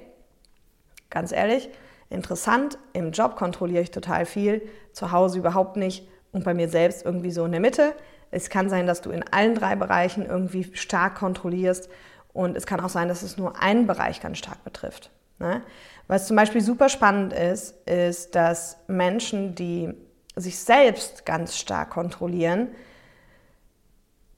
ganz 1.10 1.32
ehrlich, 1.32 1.70
interessant, 2.10 2.78
im 2.92 3.12
Job 3.12 3.36
kontrolliere 3.36 3.82
ich 3.82 3.90
total 3.90 4.26
viel, 4.26 4.62
zu 4.92 5.12
Hause 5.12 5.38
überhaupt 5.38 5.76
nicht 5.76 6.06
und 6.32 6.44
bei 6.44 6.54
mir 6.54 6.68
selbst 6.68 7.04
irgendwie 7.04 7.30
so 7.30 7.44
in 7.46 7.52
der 7.52 7.60
Mitte. 7.60 7.94
Es 8.30 8.50
kann 8.50 8.68
sein, 8.68 8.86
dass 8.86 9.00
du 9.00 9.10
in 9.10 9.22
allen 9.22 9.54
drei 9.54 9.76
Bereichen 9.76 10.26
irgendwie 10.26 10.70
stark 10.74 11.16
kontrollierst 11.16 11.88
und 12.32 12.56
es 12.56 12.66
kann 12.66 12.80
auch 12.80 12.88
sein, 12.88 13.08
dass 13.08 13.22
es 13.22 13.36
nur 13.36 13.60
einen 13.60 13.86
Bereich 13.86 14.20
ganz 14.20 14.38
stark 14.38 14.62
betrifft. 14.64 15.10
Ne? 15.38 15.62
Was 16.06 16.26
zum 16.26 16.36
Beispiel 16.36 16.60
super 16.60 16.88
spannend 16.88 17.32
ist, 17.32 17.86
ist, 17.88 18.34
dass 18.34 18.78
Menschen, 18.88 19.54
die 19.54 19.92
sich 20.36 20.58
selbst 20.58 21.24
ganz 21.24 21.56
stark 21.56 21.90
kontrollieren, 21.90 22.68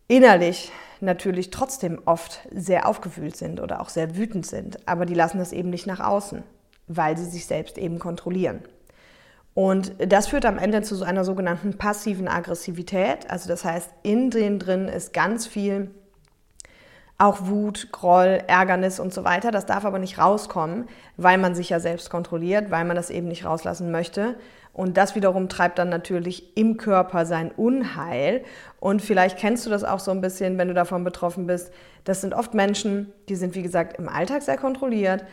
innerlich 0.06 0.72
natürlich 1.00 1.50
trotzdem 1.50 2.00
oft 2.04 2.40
sehr 2.50 2.88
aufgewühlt 2.88 3.36
sind 3.36 3.60
oder 3.60 3.80
auch 3.80 3.88
sehr 3.88 4.16
wütend 4.16 4.46
sind, 4.46 4.88
aber 4.88 5.06
die 5.06 5.14
lassen 5.14 5.38
das 5.38 5.52
eben 5.52 5.70
nicht 5.70 5.86
nach 5.86 6.00
außen, 6.00 6.42
weil 6.86 7.16
sie 7.16 7.26
sich 7.26 7.46
selbst 7.46 7.78
eben 7.78 7.98
kontrollieren. 7.98 8.62
Und 9.54 9.92
das 9.98 10.28
führt 10.28 10.46
am 10.46 10.58
Ende 10.58 10.82
zu 10.82 10.94
so 10.94 11.04
einer 11.04 11.24
sogenannten 11.24 11.78
passiven 11.78 12.28
Aggressivität. 12.28 13.28
Also 13.28 13.48
das 13.48 13.64
heißt, 13.64 13.90
in 14.02 14.30
denen 14.30 14.58
drin 14.58 14.88
ist 14.88 15.12
ganz 15.12 15.46
viel 15.46 15.90
auch 17.18 17.46
Wut, 17.46 17.90
Groll, 17.90 18.40
Ärgernis 18.46 19.00
und 19.00 19.12
so 19.12 19.24
weiter. 19.24 19.50
Das 19.50 19.66
darf 19.66 19.84
aber 19.84 19.98
nicht 19.98 20.18
rauskommen, 20.18 20.86
weil 21.16 21.36
man 21.36 21.56
sich 21.56 21.70
ja 21.70 21.80
selbst 21.80 22.10
kontrolliert, 22.10 22.70
weil 22.70 22.84
man 22.84 22.94
das 22.94 23.10
eben 23.10 23.26
nicht 23.26 23.44
rauslassen 23.44 23.90
möchte. 23.90 24.36
Und 24.72 24.96
das 24.96 25.16
wiederum 25.16 25.48
treibt 25.48 25.80
dann 25.80 25.88
natürlich 25.88 26.56
im 26.56 26.76
Körper 26.76 27.26
sein 27.26 27.50
Unheil. 27.50 28.44
Und 28.78 29.02
vielleicht 29.02 29.36
kennst 29.36 29.66
du 29.66 29.70
das 29.70 29.82
auch 29.82 29.98
so 29.98 30.12
ein 30.12 30.20
bisschen, 30.20 30.56
wenn 30.56 30.68
du 30.68 30.74
davon 30.74 31.02
betroffen 31.02 31.48
bist. 31.48 31.72
Das 32.04 32.20
sind 32.20 32.32
oft 32.32 32.54
Menschen, 32.54 33.12
die 33.28 33.34
sind, 33.34 33.56
wie 33.56 33.62
gesagt, 33.62 33.98
im 33.98 34.08
Alltag 34.08 34.42
sehr 34.42 34.56
kontrolliert 34.56 35.24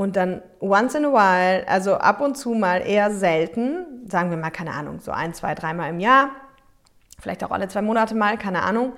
und 0.00 0.16
dann 0.16 0.40
once 0.60 0.94
in 0.94 1.04
a 1.04 1.12
while, 1.12 1.68
also 1.68 1.96
ab 1.96 2.22
und 2.22 2.34
zu 2.34 2.54
mal 2.54 2.78
eher 2.78 3.10
selten, 3.10 4.08
sagen 4.08 4.30
wir 4.30 4.38
mal, 4.38 4.50
keine 4.50 4.72
Ahnung, 4.72 4.98
so 4.98 5.10
ein, 5.10 5.34
zwei, 5.34 5.54
dreimal 5.54 5.90
im 5.90 6.00
Jahr, 6.00 6.30
vielleicht 7.18 7.44
auch 7.44 7.50
alle 7.50 7.68
zwei 7.68 7.82
Monate 7.82 8.14
mal, 8.14 8.38
keine 8.38 8.62
Ahnung, 8.62 8.94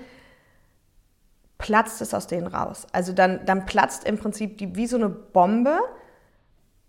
platzt 1.58 2.00
es 2.02 2.14
aus 2.14 2.28
denen 2.28 2.46
raus. 2.46 2.86
Also 2.92 3.12
dann, 3.12 3.44
dann 3.46 3.66
platzt 3.66 4.04
im 4.04 4.16
Prinzip 4.16 4.58
die, 4.58 4.76
wie 4.76 4.86
so 4.86 4.96
eine 4.96 5.08
Bombe 5.08 5.76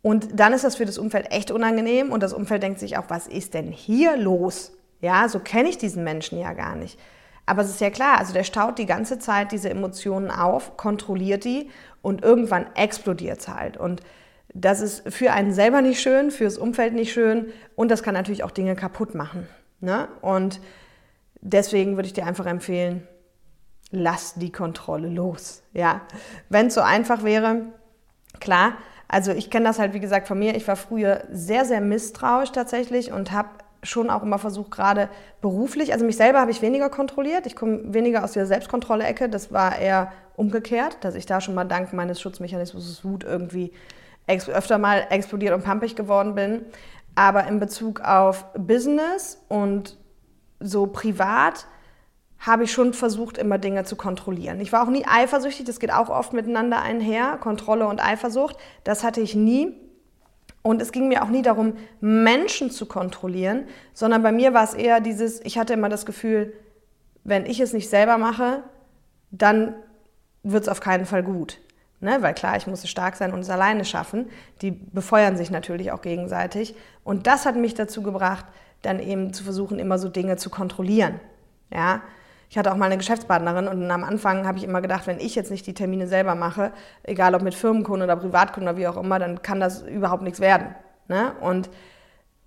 und 0.04 0.40
dann 0.40 0.54
ist 0.54 0.64
das 0.64 0.76
für 0.76 0.86
das 0.86 1.00
Umfeld 1.00 1.32
echt 1.32 1.50
unangenehm 1.50 2.12
und 2.12 2.22
das 2.22 2.34
Umfeld 2.34 2.62
denkt 2.62 2.78
sich 2.78 3.00
auch, 3.00 3.06
was 3.08 3.26
ist 3.26 3.56
denn 3.56 3.72
hier 3.72 4.16
los? 4.16 4.74
Ja, 5.02 5.28
so 5.28 5.40
kenne 5.40 5.70
ich 5.70 5.80
diesen 5.80 6.04
Menschen 6.04 6.40
ja 6.40 6.54
gar 6.54 6.76
nicht. 6.76 7.00
Aber 7.46 7.62
es 7.62 7.70
ist 7.70 7.82
ja 7.82 7.90
klar, 7.90 8.20
also 8.20 8.34
der 8.34 8.44
staut 8.44 8.78
die 8.78 8.86
ganze 8.86 9.20
Zeit 9.20 9.52
diese 9.52 9.70
Emotionen 9.70 10.32
auf, 10.32 10.78
kontrolliert 10.78 11.44
die 11.44 11.70
und 12.02 12.24
irgendwann 12.24 12.68
explodiert 12.76 13.40
es 13.40 13.48
halt. 13.48 13.78
Und 13.78 14.02
das 14.54 14.82
ist 14.82 15.12
für 15.12 15.32
einen 15.32 15.52
selber 15.54 15.82
nicht 15.82 16.00
schön, 16.00 16.32
fürs 16.32 16.58
Umfeld 16.58 16.94
nicht 16.94 17.12
schön 17.12 17.52
und 17.76 17.90
das 17.90 18.04
kann 18.04 18.14
natürlich 18.14 18.44
auch 18.44 18.52
Dinge 18.52 18.76
kaputt 18.76 19.16
machen. 19.16 19.48
Ne? 19.80 20.08
Und 20.22 20.62
deswegen 21.42 21.96
würde 21.96 22.08
ich 22.08 22.14
dir 22.14 22.26
einfach 22.26 22.46
empfehlen, 22.46 23.08
lass 23.92 24.36
die 24.36 24.52
Kontrolle 24.52 25.10
los. 25.10 25.64
Ja, 25.74 26.02
wenn 26.50 26.68
es 26.68 26.76
so 26.76 26.82
einfach 26.82 27.24
wäre, 27.24 27.64
klar. 28.40 28.74
Also 29.08 29.32
ich 29.32 29.52
kenne 29.52 29.66
das 29.66 29.78
halt 29.78 29.94
wie 29.94 30.00
gesagt 30.00 30.28
von 30.28 30.40
mir. 30.40 30.56
Ich 30.56 30.68
war 30.68 30.76
früher 30.76 31.24
sehr 31.32 31.66
sehr 31.66 31.82
misstrauisch 31.82 32.52
tatsächlich 32.52 33.12
und 33.12 33.32
habe 33.32 33.50
schon 33.84 34.10
auch 34.10 34.24
immer 34.24 34.40
versucht, 34.40 34.72
gerade 34.72 35.10
beruflich, 35.42 35.94
also 35.94 36.06
mich 36.06 36.18
selber 36.18 36.40
habe 36.40 36.52
ich 36.52 36.62
weniger 36.62 36.90
kontrolliert. 36.90 37.46
Ich 37.46 37.56
komme 37.56 37.94
weniger 37.94 38.24
aus 38.24 38.34
der 38.34 38.46
Selbstkontrolle-Ecke. 38.46 39.30
Das 39.30 39.52
war 39.52 39.78
eher 39.78 40.12
umgekehrt, 40.36 40.98
dass 41.02 41.16
ich 41.16 41.26
da 41.26 41.42
schon 41.42 41.56
mal 41.56 41.66
dank 41.66 41.94
meines 41.94 42.20
Schutzmechanismus 42.20 43.04
Wut 43.04 43.24
irgendwie 43.24 43.72
öfter 44.28 44.78
mal 44.78 45.06
explodiert 45.10 45.54
und 45.54 45.64
pampig 45.64 45.96
geworden 45.96 46.36
bin. 46.36 46.62
Aber 47.16 47.46
in 47.48 47.60
Bezug 47.60 48.02
auf 48.02 48.46
Business 48.54 49.40
und 49.50 49.98
so 50.60 50.88
privat 50.88 51.68
habe 52.40 52.64
ich 52.66 52.72
schon 52.72 52.94
versucht, 52.94 53.38
immer 53.38 53.58
Dinge 53.58 53.86
zu 53.86 53.96
kontrollieren. 53.96 54.60
Ich 54.60 54.74
war 54.74 54.84
auch 54.84 54.90
nie 54.90 55.06
eifersüchtig, 55.06 55.66
das 55.66 55.80
geht 55.80 55.94
auch 55.94 56.10
oft 56.10 56.34
miteinander 56.34 56.82
einher, 56.82 57.38
Kontrolle 57.38 57.88
und 57.88 58.04
Eifersucht. 58.04 58.58
Das 58.84 59.04
hatte 59.04 59.22
ich 59.22 59.36
nie. 59.36 59.78
Und 60.64 60.82
es 60.82 60.92
ging 60.92 61.10
mir 61.10 61.24
auch 61.24 61.30
nie 61.30 61.42
darum, 61.42 61.74
Menschen 62.00 62.72
zu 62.72 62.86
kontrollieren, 62.86 63.66
sondern 63.94 64.24
bei 64.24 64.32
mir 64.32 64.54
war 64.54 64.64
es 64.64 64.74
eher 64.74 65.02
dieses, 65.02 65.42
ich 65.42 65.58
hatte 65.58 65.74
immer 65.74 65.90
das 65.90 66.06
Gefühl, 66.06 66.54
wenn 67.26 67.46
ich 67.46 67.60
es 67.60 67.74
nicht 67.74 67.90
selber 67.90 68.18
mache, 68.18 68.64
dann 69.30 69.76
wird 70.44 70.64
es 70.64 70.70
auf 70.70 70.80
keinen 70.80 71.06
Fall 71.06 71.22
gut. 71.22 71.60
Ne? 72.00 72.22
Weil 72.22 72.34
klar, 72.34 72.56
ich 72.58 72.68
musste 72.68 72.88
stark 72.88 73.16
sein 73.16 73.34
und 73.34 73.42
es 73.42 73.50
alleine 73.50 73.86
schaffen. 73.86 74.30
Die 74.62 74.72
befeuern 74.72 75.38
sich 75.38 75.52
natürlich 75.52 75.92
auch 75.92 76.02
gegenseitig. 76.02 76.76
Und 77.04 77.28
das 77.28 77.46
hat 77.46 77.56
mich 77.56 77.74
dazu 77.74 78.02
gebracht, 78.02 78.46
dann 78.82 79.00
eben 79.00 79.34
zu 79.34 79.44
versuchen, 79.44 79.80
immer 79.80 79.98
so 79.98 80.10
Dinge 80.10 80.38
zu 80.38 80.50
kontrollieren. 80.50 81.20
Ja? 81.74 82.02
Ich 82.54 82.58
hatte 82.60 82.72
auch 82.72 82.78
mal 82.78 82.86
eine 82.86 82.98
Geschäftspartnerin 82.98 83.68
und 83.68 83.90
am 83.90 84.04
Anfang 84.04 84.46
habe 84.46 84.60
ich 84.60 84.64
immer 84.64 84.80
gedacht, 84.80 85.08
wenn 85.08 85.20
ich 85.20 85.34
jetzt 85.34 85.50
nicht 85.50 85.66
die 85.66 85.74
Termine 85.74 86.06
selber 86.06 86.36
mache, 86.36 86.72
egal 87.02 87.34
ob 87.34 87.42
mit 87.42 87.56
Firmenkunden 87.56 88.04
oder 88.04 88.16
Privatkunden 88.16 88.70
oder 88.70 88.78
wie 88.78 88.88
auch 88.88 88.96
immer, 88.96 89.18
dann 89.18 89.42
kann 89.42 89.60
das 89.60 89.82
überhaupt 89.82 90.22
nichts 90.22 90.40
werden. 90.40 90.76
Ne? 91.08 91.32
Und 91.42 91.72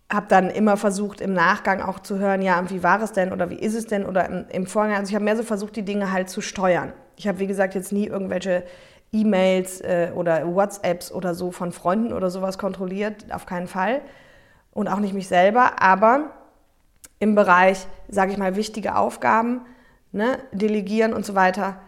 habe 0.08 0.26
dann 0.28 0.48
immer 0.48 0.76
versucht, 0.76 1.20
im 1.20 1.32
Nachgang 1.32 1.82
auch 1.82 1.98
zu 1.98 2.20
hören, 2.20 2.40
ja, 2.40 2.70
wie 2.70 2.84
war 2.84 3.02
es 3.02 3.10
denn 3.10 3.32
oder 3.32 3.50
wie 3.50 3.56
ist 3.56 3.74
es 3.74 3.88
denn 3.88 4.06
oder 4.06 4.26
im, 4.26 4.44
im 4.48 4.66
Vorgang. 4.68 4.94
Also 4.94 5.08
ich 5.08 5.16
habe 5.16 5.24
mehr 5.24 5.36
so 5.36 5.42
versucht, 5.42 5.74
die 5.74 5.84
Dinge 5.84 6.12
halt 6.12 6.30
zu 6.30 6.40
steuern. 6.40 6.92
Ich 7.16 7.26
habe, 7.26 7.40
wie 7.40 7.48
gesagt, 7.48 7.74
jetzt 7.74 7.90
nie 7.90 8.06
irgendwelche 8.06 8.62
E-Mails 9.10 9.80
äh, 9.80 10.12
oder 10.14 10.46
WhatsApps 10.46 11.10
oder 11.10 11.34
so 11.34 11.50
von 11.50 11.72
Freunden 11.72 12.12
oder 12.12 12.30
sowas 12.30 12.58
kontrolliert, 12.58 13.24
auf 13.34 13.44
keinen 13.44 13.66
Fall. 13.66 14.02
Und 14.72 14.86
auch 14.86 15.00
nicht 15.00 15.14
mich 15.14 15.26
selber, 15.26 15.82
aber 15.82 16.30
im 17.18 17.34
Bereich, 17.34 17.88
sage 18.06 18.30
ich 18.30 18.38
mal, 18.38 18.54
wichtige 18.54 18.94
Aufgaben 18.94 19.62
ne, 20.16 20.38
delegieren 20.50 21.12
und 21.12 21.24
so 21.26 21.34
weiter, 21.34 21.78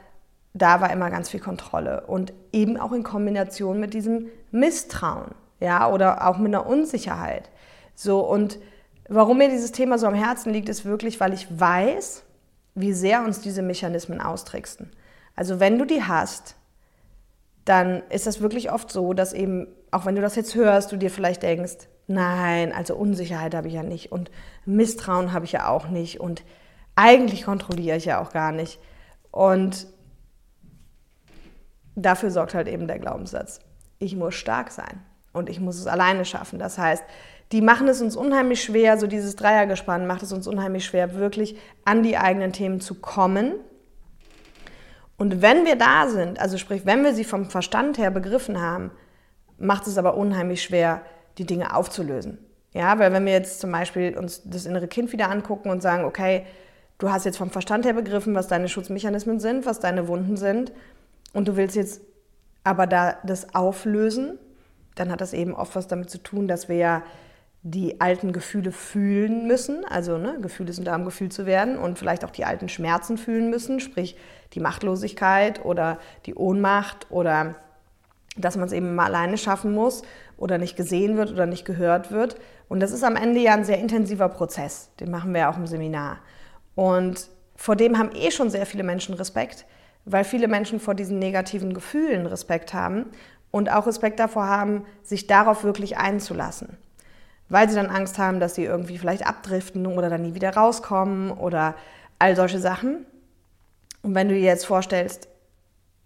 da 0.53 0.81
war 0.81 0.93
immer 0.93 1.11
ganz 1.11 1.31
viel 1.31 1.41
Kontrolle. 1.41 2.07
Und 2.07 2.33
eben 2.53 2.77
auch 2.77 2.93
in 2.93 3.03
Kombination 3.03 3.81
mit 3.81 3.95
diesem 3.95 4.29
Misstrauen, 4.51 5.35
ja, 5.61 5.91
oder 5.91 6.29
auch 6.29 6.39
mit 6.39 6.55
einer 6.55 6.67
Unsicherheit. 6.67 7.51
So, 7.95 8.21
und 8.21 8.59
warum 9.09 9.39
mir 9.39 9.49
dieses 9.49 9.73
Thema 9.73 9.99
so 9.99 10.07
am 10.07 10.15
Herzen 10.15 10.53
liegt, 10.53 10.69
ist 10.69 10.85
wirklich, 10.85 11.19
weil 11.21 11.33
ich 11.33 11.49
weiß, 11.59 12.23
wie 12.75 12.93
sehr 12.93 13.25
uns 13.25 13.41
diese 13.41 13.63
Mechanismen 13.63 14.21
austricksten. 14.21 14.93
Also 15.35 15.59
wenn 15.59 15.79
du 15.79 15.85
die 15.85 16.05
hast, 16.05 16.55
dann 17.65 18.03
ist 18.11 18.27
das 18.27 18.41
wirklich 18.41 18.71
oft 18.71 18.91
so, 18.91 19.15
dass 19.15 19.33
eben, 19.33 19.67
auch 19.91 20.05
wenn 20.07 20.15
du 20.15 20.23
das 20.23 20.37
jetzt 20.37 20.55
hörst, 20.55 20.93
du 20.93 20.97
dir 20.97 21.11
vielleicht 21.11 21.43
denkst, 21.43 21.89
nein, 22.07 22.73
also 22.73 22.95
Unsicherheit 22.95 23.55
habe 23.55 23.69
ich 23.69 23.75
ja 23.75 23.83
nicht 23.83 24.13
und 24.13 24.31
Misstrauen 24.65 25.33
habe 25.33 25.45
ich 25.45 25.53
ja 25.53 25.69
auch 25.69 25.89
nicht 25.89 26.21
und 26.21 26.45
eigentlich 26.99 27.45
kontrolliere 27.45 27.97
ich 27.97 28.07
ja 28.07 28.21
auch 28.21 28.33
gar 28.33 28.51
nicht. 28.51 28.81
Und 29.31 29.87
dafür 31.95 32.33
sorgt 32.33 32.55
halt 32.55 32.67
eben 32.67 32.89
der 32.89 32.99
Glaubenssatz. 32.99 33.61
Ich 34.01 34.17
muss 34.17 34.35
stark 34.35 34.73
sein 34.73 35.01
und 35.33 35.49
ich 35.49 35.61
muss 35.61 35.79
es 35.79 35.87
alleine 35.87 36.25
schaffen. 36.25 36.59
Das 36.59 36.77
heißt, 36.77 37.05
die 37.53 37.61
machen 37.63 37.87
es 37.87 38.03
uns 38.03 38.17
unheimlich 38.17 38.63
schwer, 38.63 38.99
so 38.99 39.07
dieses 39.07 39.37
Dreiergespann 39.37 40.09
macht 40.09 40.25
es 40.25 40.33
uns 40.33 40.49
unheimlich 40.49 40.85
schwer, 40.85 41.15
wirklich 41.15 41.57
an 41.85 42.03
die 42.03 42.19
eigenen 42.19 42.53
Themen 42.53 42.81
zu 42.81 42.97
kommen. 42.97 43.55
Und 45.17 45.41
wenn 45.41 45.65
wir 45.65 45.77
da 45.77 46.09
sind, 46.09 46.41
also 46.41 46.59
sprich, 46.59 46.85
wenn 46.85 47.05
wir 47.05 47.15
sie 47.15 47.25
vom 47.25 47.49
Verstand 47.49 47.97
her 47.99 48.11
begriffen 48.11 48.61
haben, 48.61 48.91
macht 49.57 49.87
es 49.87 49.99
aber 49.99 50.17
unheimlich 50.17 50.63
schwer, 50.63 51.03
die 51.39 51.47
Dinge 51.47 51.77
aufzulösen. 51.77 52.39
Ja, 52.73 52.99
weil 52.99 53.13
wenn 53.13 53.25
wir 53.25 53.33
jetzt 53.33 53.61
zum 53.61 53.71
Beispiel 53.71 54.19
uns 54.19 54.43
das 54.45 54.67
innere 54.67 54.89
Kind 54.89 55.13
wieder 55.13 55.31
angucken 55.31 55.71
und 55.71 55.81
sagen, 55.81 56.05
okay, 56.05 56.45
du 56.99 57.11
hast 57.11 57.25
jetzt 57.25 57.39
vom 57.39 57.51
Verstand 57.51 57.87
her 57.87 57.95
begriffen, 57.95 58.35
was 58.35 58.49
deine 58.49 58.69
Schutzmechanismen 58.69 59.41
sind, 59.41 59.67
was 59.67 59.81
deine 59.81 60.09
Wunden 60.09 60.37
sind 60.37 60.73
und 61.33 61.49
du 61.49 61.57
willst 61.57 61.77
jetzt 61.77 62.03
aber 62.65 62.87
da 62.87 63.17
das 63.25 63.55
auflösen, 63.55 64.39
dann 64.95 65.11
hat 65.11 65.21
das 65.21 65.33
eben 65.33 65.55
oft 65.55 65.77
was 65.77 65.87
damit 65.87 66.11
zu 66.11 66.19
tun, 66.19 66.49
dass 66.49 66.69
wir 66.69 66.77
ja 66.77 67.03
die 67.63 68.01
alten 68.01 68.33
Gefühle 68.33 68.73
fühlen 68.73 69.47
müssen. 69.47 69.85
Also 69.85 70.19
ne, 70.19 70.39
Gefühle 70.41 70.73
sind 70.73 70.87
da, 70.87 70.95
um 70.97 71.05
gefühlt 71.05 71.33
zu 71.33 71.47
werden 71.47 71.79
und 71.79 71.99
vielleicht 71.99 72.25
auch 72.25 72.31
die 72.31 72.45
alten 72.45 72.69
Schmerzen 72.69 73.19
fühlen 73.19 73.51
müssen, 73.51 73.81
sprich 73.81 74.17
die 74.55 74.61
Machtlosigkeit 74.61 75.65
oder 75.65 75.99
die 76.27 76.35
Ohnmacht 76.35 77.07
oder 77.11 77.57
dass 78.37 78.57
man 78.57 78.67
es 78.67 78.73
eben 78.73 78.95
mal 78.95 79.07
alleine 79.07 79.37
schaffen 79.37 79.73
muss 79.73 80.03
oder 80.37 80.59
nicht 80.59 80.77
gesehen 80.77 81.17
wird 81.17 81.33
oder 81.33 81.47
nicht 81.47 81.65
gehört 81.65 82.13
wird. 82.13 82.37
Und 82.69 82.81
das 82.81 82.93
ist 82.93 83.03
am 83.03 83.17
Ende 83.17 83.41
ja 83.41 83.55
ein 83.55 83.65
sehr 83.65 83.79
intensiver 83.79 84.29
Prozess. 84.29 84.91
Den 85.01 85.11
machen 85.11 85.33
wir 85.33 85.41
ja 85.41 85.51
auch 85.51 85.57
im 85.57 85.67
Seminar. 85.67 86.19
Und 86.79 87.29
vor 87.57 87.75
dem 87.75 87.99
haben 87.99 88.15
eh 88.15 88.31
schon 88.31 88.51
sehr 88.51 88.65
viele 88.65 88.85
Menschen 88.85 89.13
Respekt, 89.17 89.67
weil 90.05 90.23
viele 90.23 90.47
Menschen 90.47 90.79
vor 90.79 90.95
diesen 90.95 91.19
negativen 91.19 91.75
Gefühlen 91.75 92.25
Respekt 92.25 92.73
haben 92.73 93.07
und 93.51 93.69
auch 93.69 93.89
Respekt 93.89 94.21
davor 94.21 94.47
haben, 94.47 94.85
sich 95.03 95.27
darauf 95.27 95.65
wirklich 95.65 95.97
einzulassen. 95.97 96.77
Weil 97.49 97.69
sie 97.69 97.75
dann 97.75 97.91
Angst 97.91 98.19
haben, 98.19 98.39
dass 98.39 98.55
sie 98.55 98.63
irgendwie 98.63 98.97
vielleicht 98.97 99.27
abdriften 99.27 99.89
oder 99.89 100.09
dann 100.09 100.23
nie 100.23 100.37
wieder 100.37 100.55
rauskommen 100.55 101.33
oder 101.33 101.75
all 102.21 102.37
solche 102.37 102.61
Sachen. 102.61 103.07
Und 104.03 104.15
wenn 104.15 104.29
du 104.29 104.37
dir 104.37 104.45
jetzt 104.45 104.67
vorstellst, 104.67 105.27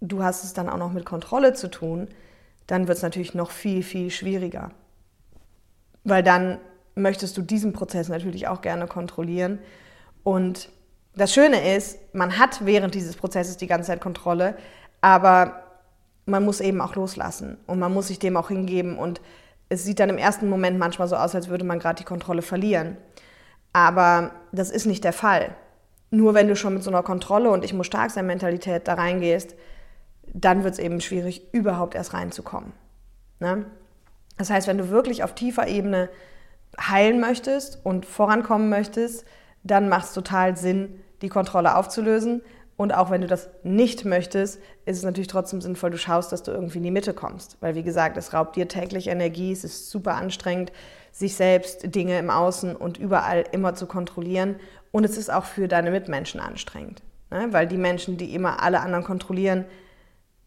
du 0.00 0.22
hast 0.22 0.42
es 0.42 0.54
dann 0.54 0.70
auch 0.70 0.78
noch 0.78 0.94
mit 0.94 1.04
Kontrolle 1.04 1.52
zu 1.52 1.68
tun, 1.68 2.08
dann 2.66 2.88
wird 2.88 2.96
es 2.96 3.02
natürlich 3.02 3.34
noch 3.34 3.50
viel, 3.50 3.82
viel 3.82 4.10
schwieriger. 4.10 4.70
Weil 6.02 6.22
dann 6.22 6.56
möchtest 6.94 7.36
du 7.36 7.42
diesen 7.42 7.74
Prozess 7.74 8.08
natürlich 8.08 8.48
auch 8.48 8.62
gerne 8.62 8.86
kontrollieren 8.86 9.58
und 10.24 10.68
das 11.14 11.32
Schöne 11.32 11.74
ist, 11.76 11.98
man 12.14 12.38
hat 12.38 12.64
während 12.64 12.94
dieses 12.94 13.16
Prozesses 13.16 13.56
die 13.56 13.66
ganze 13.66 13.88
Zeit 13.88 14.00
Kontrolle, 14.00 14.56
aber 15.00 15.62
man 16.24 16.44
muss 16.44 16.60
eben 16.60 16.80
auch 16.80 16.94
loslassen 16.94 17.58
und 17.66 17.78
man 17.78 17.92
muss 17.92 18.08
sich 18.08 18.18
dem 18.18 18.36
auch 18.36 18.48
hingeben. 18.48 18.98
Und 18.98 19.20
es 19.68 19.84
sieht 19.84 20.00
dann 20.00 20.08
im 20.08 20.18
ersten 20.18 20.48
Moment 20.48 20.78
manchmal 20.78 21.08
so 21.08 21.16
aus, 21.16 21.34
als 21.34 21.48
würde 21.48 21.64
man 21.64 21.78
gerade 21.78 21.98
die 21.98 22.04
Kontrolle 22.04 22.42
verlieren. 22.42 22.96
Aber 23.72 24.30
das 24.52 24.70
ist 24.70 24.86
nicht 24.86 25.04
der 25.04 25.12
Fall. 25.12 25.54
Nur 26.10 26.34
wenn 26.34 26.48
du 26.48 26.56
schon 26.56 26.74
mit 26.74 26.82
so 26.82 26.90
einer 26.90 27.02
Kontrolle 27.02 27.50
und 27.50 27.64
ich 27.64 27.74
muss 27.74 27.86
stark 27.86 28.10
sein 28.10 28.26
Mentalität 28.26 28.86
da 28.86 28.94
reingehst, 28.94 29.54
dann 30.32 30.62
wird 30.62 30.74
es 30.74 30.78
eben 30.78 31.00
schwierig, 31.00 31.52
überhaupt 31.52 31.94
erst 31.94 32.14
reinzukommen. 32.14 32.72
Ne? 33.40 33.66
Das 34.38 34.50
heißt, 34.50 34.68
wenn 34.68 34.78
du 34.78 34.88
wirklich 34.90 35.24
auf 35.24 35.34
tiefer 35.34 35.66
Ebene 35.66 36.08
heilen 36.78 37.20
möchtest 37.20 37.84
und 37.84 38.06
vorankommen 38.06 38.68
möchtest, 38.68 39.26
dann 39.64 39.88
macht 39.88 40.06
es 40.06 40.12
total 40.12 40.56
Sinn, 40.56 41.00
die 41.22 41.28
Kontrolle 41.28 41.76
aufzulösen. 41.76 42.42
Und 42.76 42.92
auch 42.92 43.10
wenn 43.10 43.20
du 43.20 43.26
das 43.26 43.48
nicht 43.62 44.04
möchtest, 44.04 44.58
ist 44.86 44.96
es 44.96 45.02
natürlich 45.04 45.28
trotzdem 45.28 45.60
sinnvoll, 45.60 45.90
du 45.90 45.98
schaust, 45.98 46.32
dass 46.32 46.42
du 46.42 46.50
irgendwie 46.50 46.78
in 46.78 46.84
die 46.84 46.90
Mitte 46.90 47.14
kommst. 47.14 47.58
Weil, 47.60 47.74
wie 47.74 47.82
gesagt, 47.82 48.16
es 48.16 48.32
raubt 48.32 48.56
dir 48.56 48.66
täglich 48.66 49.08
Energie, 49.08 49.52
es 49.52 49.62
ist 49.62 49.90
super 49.90 50.14
anstrengend, 50.14 50.72
sich 51.12 51.36
selbst, 51.36 51.94
Dinge 51.94 52.18
im 52.18 52.30
Außen 52.30 52.74
und 52.74 52.98
überall 52.98 53.44
immer 53.52 53.74
zu 53.74 53.86
kontrollieren. 53.86 54.56
Und 54.90 55.04
es 55.04 55.16
ist 55.16 55.32
auch 55.32 55.44
für 55.44 55.68
deine 55.68 55.90
Mitmenschen 55.90 56.40
anstrengend. 56.40 57.02
Ne? 57.30 57.48
Weil 57.50 57.66
die 57.66 57.76
Menschen, 57.76 58.16
die 58.16 58.34
immer 58.34 58.62
alle 58.62 58.80
anderen 58.80 59.04
kontrollieren, 59.04 59.64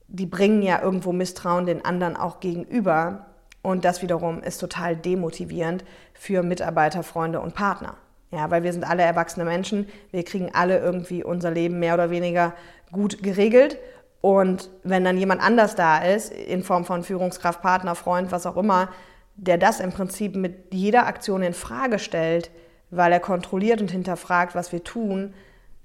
die 0.07 0.25
bringen 0.25 0.61
ja 0.61 0.81
irgendwo 0.81 1.13
Misstrauen 1.13 1.65
den 1.65 1.85
anderen 1.85 2.17
auch 2.17 2.39
gegenüber. 2.39 3.27
Und 3.61 3.85
das 3.85 4.01
wiederum 4.01 4.41
ist 4.43 4.59
total 4.59 4.95
demotivierend 4.95 5.85
für 6.13 6.43
Mitarbeiter, 6.43 7.01
Freunde 7.01 7.39
und 7.39 7.55
Partner. 7.55 7.95
Ja, 8.31 8.49
weil 8.51 8.63
wir 8.63 8.73
sind 8.73 8.83
alle 8.83 9.03
erwachsene 9.03 9.45
Menschen, 9.45 9.87
wir 10.11 10.23
kriegen 10.23 10.49
alle 10.53 10.79
irgendwie 10.79 11.23
unser 11.23 11.51
Leben 11.51 11.79
mehr 11.79 11.93
oder 11.93 12.09
weniger 12.09 12.53
gut 12.91 13.23
geregelt. 13.23 13.77
Und 14.21 14.69
wenn 14.83 15.03
dann 15.03 15.17
jemand 15.17 15.41
anders 15.41 15.75
da 15.75 15.99
ist, 15.99 16.33
in 16.33 16.63
Form 16.63 16.85
von 16.85 17.03
Führungskraft, 17.03 17.61
Partner, 17.61 17.93
Freund, 17.95 18.31
was 18.31 18.45
auch 18.45 18.57
immer, 18.57 18.89
der 19.35 19.57
das 19.57 19.79
im 19.79 19.91
Prinzip 19.91 20.35
mit 20.35 20.73
jeder 20.73 21.05
Aktion 21.05 21.43
in 21.43 21.53
Frage 21.53 21.99
stellt, 21.99 22.49
weil 22.89 23.11
er 23.11 23.19
kontrolliert 23.19 23.81
und 23.81 23.91
hinterfragt, 23.91 24.55
was 24.55 24.71
wir 24.71 24.83
tun, 24.83 25.33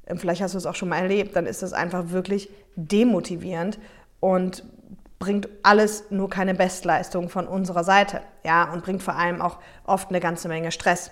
ähm, 0.07 0.19
vielleicht 0.19 0.41
hast 0.43 0.55
du 0.55 0.59
es 0.59 0.67
auch 0.67 0.75
schon 0.75 0.89
mal 0.89 0.99
erlebt, 0.99 1.37
dann 1.37 1.47
ist 1.47 1.63
das 1.63 1.73
einfach 1.73 2.11
wirklich 2.11 2.49
demotivierend 2.77 3.79
und 4.21 4.65
bringt 5.19 5.49
alles 5.63 6.11
nur 6.11 6.31
keine 6.31 6.55
Bestleistung 6.55 7.29
von 7.29 7.47
unserer 7.47 7.85
Seite. 7.85 8.23
Ja, 8.45 8.73
und 8.73 8.83
bringt 8.83 9.03
vor 9.03 9.17
allem 9.17 9.43
auch 9.43 9.59
oft 9.85 10.09
eine 10.09 10.21
ganze 10.21 10.49
Menge 10.49 10.73
Stress. 10.73 11.11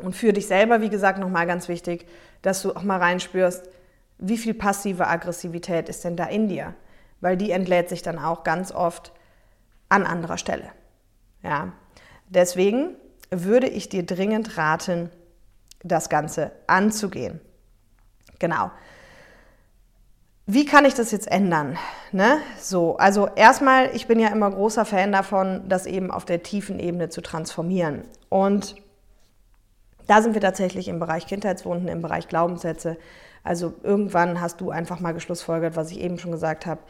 Und 0.00 0.16
für 0.16 0.32
dich 0.32 0.46
selber, 0.46 0.80
wie 0.80 0.88
gesagt, 0.88 1.18
nochmal 1.18 1.46
ganz 1.46 1.68
wichtig, 1.68 2.06
dass 2.40 2.62
du 2.62 2.74
auch 2.74 2.82
mal 2.82 2.98
reinspürst, 2.98 3.68
wie 4.18 4.38
viel 4.38 4.54
passive 4.54 5.06
Aggressivität 5.06 5.88
ist 5.88 6.04
denn 6.04 6.16
da 6.16 6.24
in 6.24 6.48
dir? 6.48 6.74
Weil 7.20 7.36
die 7.36 7.50
entlädt 7.50 7.88
sich 7.88 8.02
dann 8.02 8.18
auch 8.18 8.44
ganz 8.44 8.72
oft 8.72 9.12
an 9.88 10.06
anderer 10.06 10.38
Stelle. 10.38 10.70
Ja, 11.42 11.72
deswegen 12.28 12.96
würde 13.30 13.68
ich 13.68 13.88
dir 13.88 14.04
dringend 14.04 14.56
raten, 14.56 15.10
das 15.82 16.08
Ganze 16.08 16.52
anzugehen. 16.66 17.40
Genau. 18.38 18.70
Wie 20.46 20.64
kann 20.64 20.84
ich 20.84 20.94
das 20.94 21.12
jetzt 21.12 21.30
ändern? 21.30 21.78
Ne? 22.10 22.38
So, 22.58 22.96
also 22.96 23.28
erstmal, 23.36 23.94
ich 23.94 24.06
bin 24.06 24.18
ja 24.18 24.28
immer 24.28 24.50
großer 24.50 24.84
Fan 24.84 25.12
davon, 25.12 25.68
das 25.68 25.86
eben 25.86 26.10
auf 26.10 26.24
der 26.24 26.42
tiefen 26.42 26.78
Ebene 26.78 27.08
zu 27.08 27.20
transformieren. 27.20 28.02
Und 28.28 28.76
da 30.06 30.22
sind 30.22 30.34
wir 30.34 30.40
tatsächlich 30.40 30.88
im 30.88 30.98
Bereich 30.98 31.26
Kindheitswunden, 31.26 31.88
im 31.88 32.02
Bereich 32.02 32.28
Glaubenssätze. 32.28 32.96
Also 33.44 33.74
irgendwann 33.82 34.40
hast 34.40 34.60
du 34.60 34.70
einfach 34.70 35.00
mal 35.00 35.12
geschlussfolgert, 35.12 35.76
was 35.76 35.90
ich 35.90 36.00
eben 36.00 36.18
schon 36.18 36.32
gesagt 36.32 36.66
habe. 36.66 36.80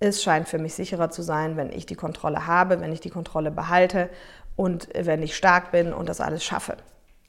Es 0.00 0.22
scheint 0.22 0.48
für 0.48 0.58
mich 0.58 0.74
sicherer 0.74 1.10
zu 1.10 1.22
sein, 1.22 1.56
wenn 1.56 1.70
ich 1.70 1.86
die 1.86 1.94
Kontrolle 1.94 2.46
habe, 2.46 2.80
wenn 2.80 2.92
ich 2.92 3.00
die 3.00 3.10
Kontrolle 3.10 3.50
behalte 3.50 4.10
und 4.56 4.88
wenn 4.94 5.22
ich 5.22 5.36
stark 5.36 5.70
bin 5.70 5.92
und 5.92 6.08
das 6.08 6.20
alles 6.20 6.44
schaffe. 6.44 6.76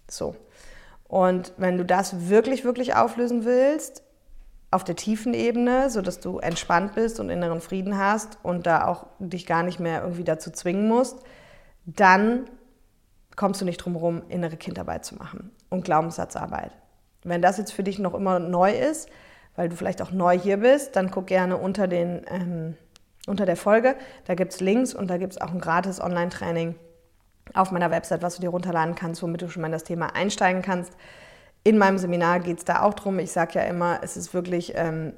So. 0.09 0.35
Und 1.07 1.53
wenn 1.57 1.77
du 1.77 1.85
das 1.85 2.29
wirklich, 2.29 2.63
wirklich 2.63 2.95
auflösen 2.95 3.45
willst, 3.45 4.03
auf 4.71 4.83
der 4.83 4.95
tiefen 4.95 5.35
Ebene, 5.35 5.91
sodass 5.91 6.19
du 6.19 6.39
entspannt 6.39 6.95
bist 6.95 7.19
und 7.19 7.29
inneren 7.29 7.61
Frieden 7.61 7.97
hast 7.97 8.39
und 8.41 8.65
da 8.65 8.87
auch 8.87 9.05
dich 9.19 9.45
gar 9.45 9.61
nicht 9.61 9.79
mehr 9.79 10.01
irgendwie 10.01 10.23
dazu 10.23 10.49
zwingen 10.49 10.87
musst, 10.87 11.19
dann 11.85 12.49
kommst 13.35 13.61
du 13.61 13.65
nicht 13.65 13.77
drum 13.77 13.93
herum, 13.93 14.23
innere 14.29 14.57
Kindarbeit 14.57 15.05
zu 15.05 15.15
machen 15.15 15.51
und 15.69 15.83
Glaubenssatzarbeit. 15.83 16.71
Wenn 17.23 17.41
das 17.41 17.57
jetzt 17.57 17.73
für 17.73 17.83
dich 17.83 17.99
noch 17.99 18.13
immer 18.13 18.39
neu 18.39 18.71
ist, 18.71 19.09
weil 19.55 19.69
du 19.69 19.75
vielleicht 19.75 20.01
auch 20.01 20.11
neu 20.11 20.37
hier 20.37 20.57
bist, 20.57 20.95
dann 20.95 21.11
guck 21.11 21.27
gerne 21.27 21.57
unter, 21.57 21.87
den, 21.87 22.25
ähm, 22.29 22.75
unter 23.27 23.45
der 23.45 23.55
Folge. 23.55 23.95
Da 24.25 24.35
gibt 24.35 24.53
es 24.53 24.59
Links 24.59 24.93
und 24.93 25.07
da 25.07 25.17
gibt 25.17 25.33
es 25.33 25.41
auch 25.41 25.51
ein 25.51 25.59
gratis 25.59 26.01
Online-Training 26.01 26.75
auf 27.53 27.71
meiner 27.71 27.91
Website, 27.91 28.21
was 28.21 28.35
du 28.35 28.41
dir 28.41 28.49
runterladen 28.49 28.95
kannst, 28.95 29.21
womit 29.21 29.41
du 29.41 29.49
schon 29.49 29.61
mal 29.61 29.67
in 29.67 29.73
das 29.73 29.83
Thema 29.83 30.15
einsteigen 30.15 30.61
kannst. 30.61 30.93
In 31.63 31.77
meinem 31.77 31.97
Seminar 31.97 32.39
geht 32.39 32.59
es 32.59 32.65
da 32.65 32.81
auch 32.81 32.93
drum. 32.93 33.19
Ich 33.19 33.31
sage 33.31 33.53
ja 33.55 33.61
immer, 33.61 33.99
es 34.01 34.17
ist 34.17 34.33
wirklich, 34.33 34.73
ähm, 34.75 35.13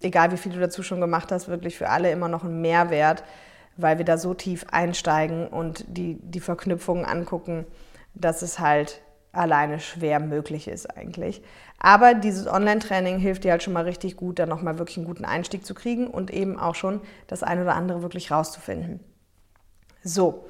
egal 0.00 0.32
wie 0.32 0.36
viel 0.36 0.52
du 0.52 0.60
dazu 0.60 0.82
schon 0.82 1.00
gemacht 1.00 1.32
hast, 1.32 1.48
wirklich 1.48 1.76
für 1.76 1.88
alle 1.88 2.10
immer 2.10 2.28
noch 2.28 2.44
ein 2.44 2.60
Mehrwert, 2.60 3.24
weil 3.76 3.98
wir 3.98 4.04
da 4.04 4.18
so 4.18 4.34
tief 4.34 4.66
einsteigen 4.70 5.48
und 5.48 5.84
die, 5.88 6.18
die 6.20 6.40
Verknüpfungen 6.40 7.04
angucken, 7.04 7.66
dass 8.14 8.42
es 8.42 8.58
halt 8.58 9.00
alleine 9.32 9.78
schwer 9.80 10.20
möglich 10.20 10.68
ist 10.68 10.96
eigentlich. 10.96 11.42
Aber 11.78 12.14
dieses 12.14 12.46
Online-Training 12.46 13.18
hilft 13.18 13.44
dir 13.44 13.52
halt 13.52 13.62
schon 13.62 13.72
mal 13.72 13.84
richtig 13.84 14.16
gut, 14.16 14.38
da 14.38 14.46
nochmal 14.46 14.78
wirklich 14.78 14.98
einen 14.98 15.06
guten 15.06 15.24
Einstieg 15.24 15.64
zu 15.64 15.74
kriegen 15.74 16.08
und 16.08 16.30
eben 16.30 16.58
auch 16.58 16.74
schon 16.74 17.00
das 17.26 17.42
eine 17.42 17.62
oder 17.62 17.74
andere 17.74 18.02
wirklich 18.02 18.30
rauszufinden. 18.30 19.00
So, 20.02 20.46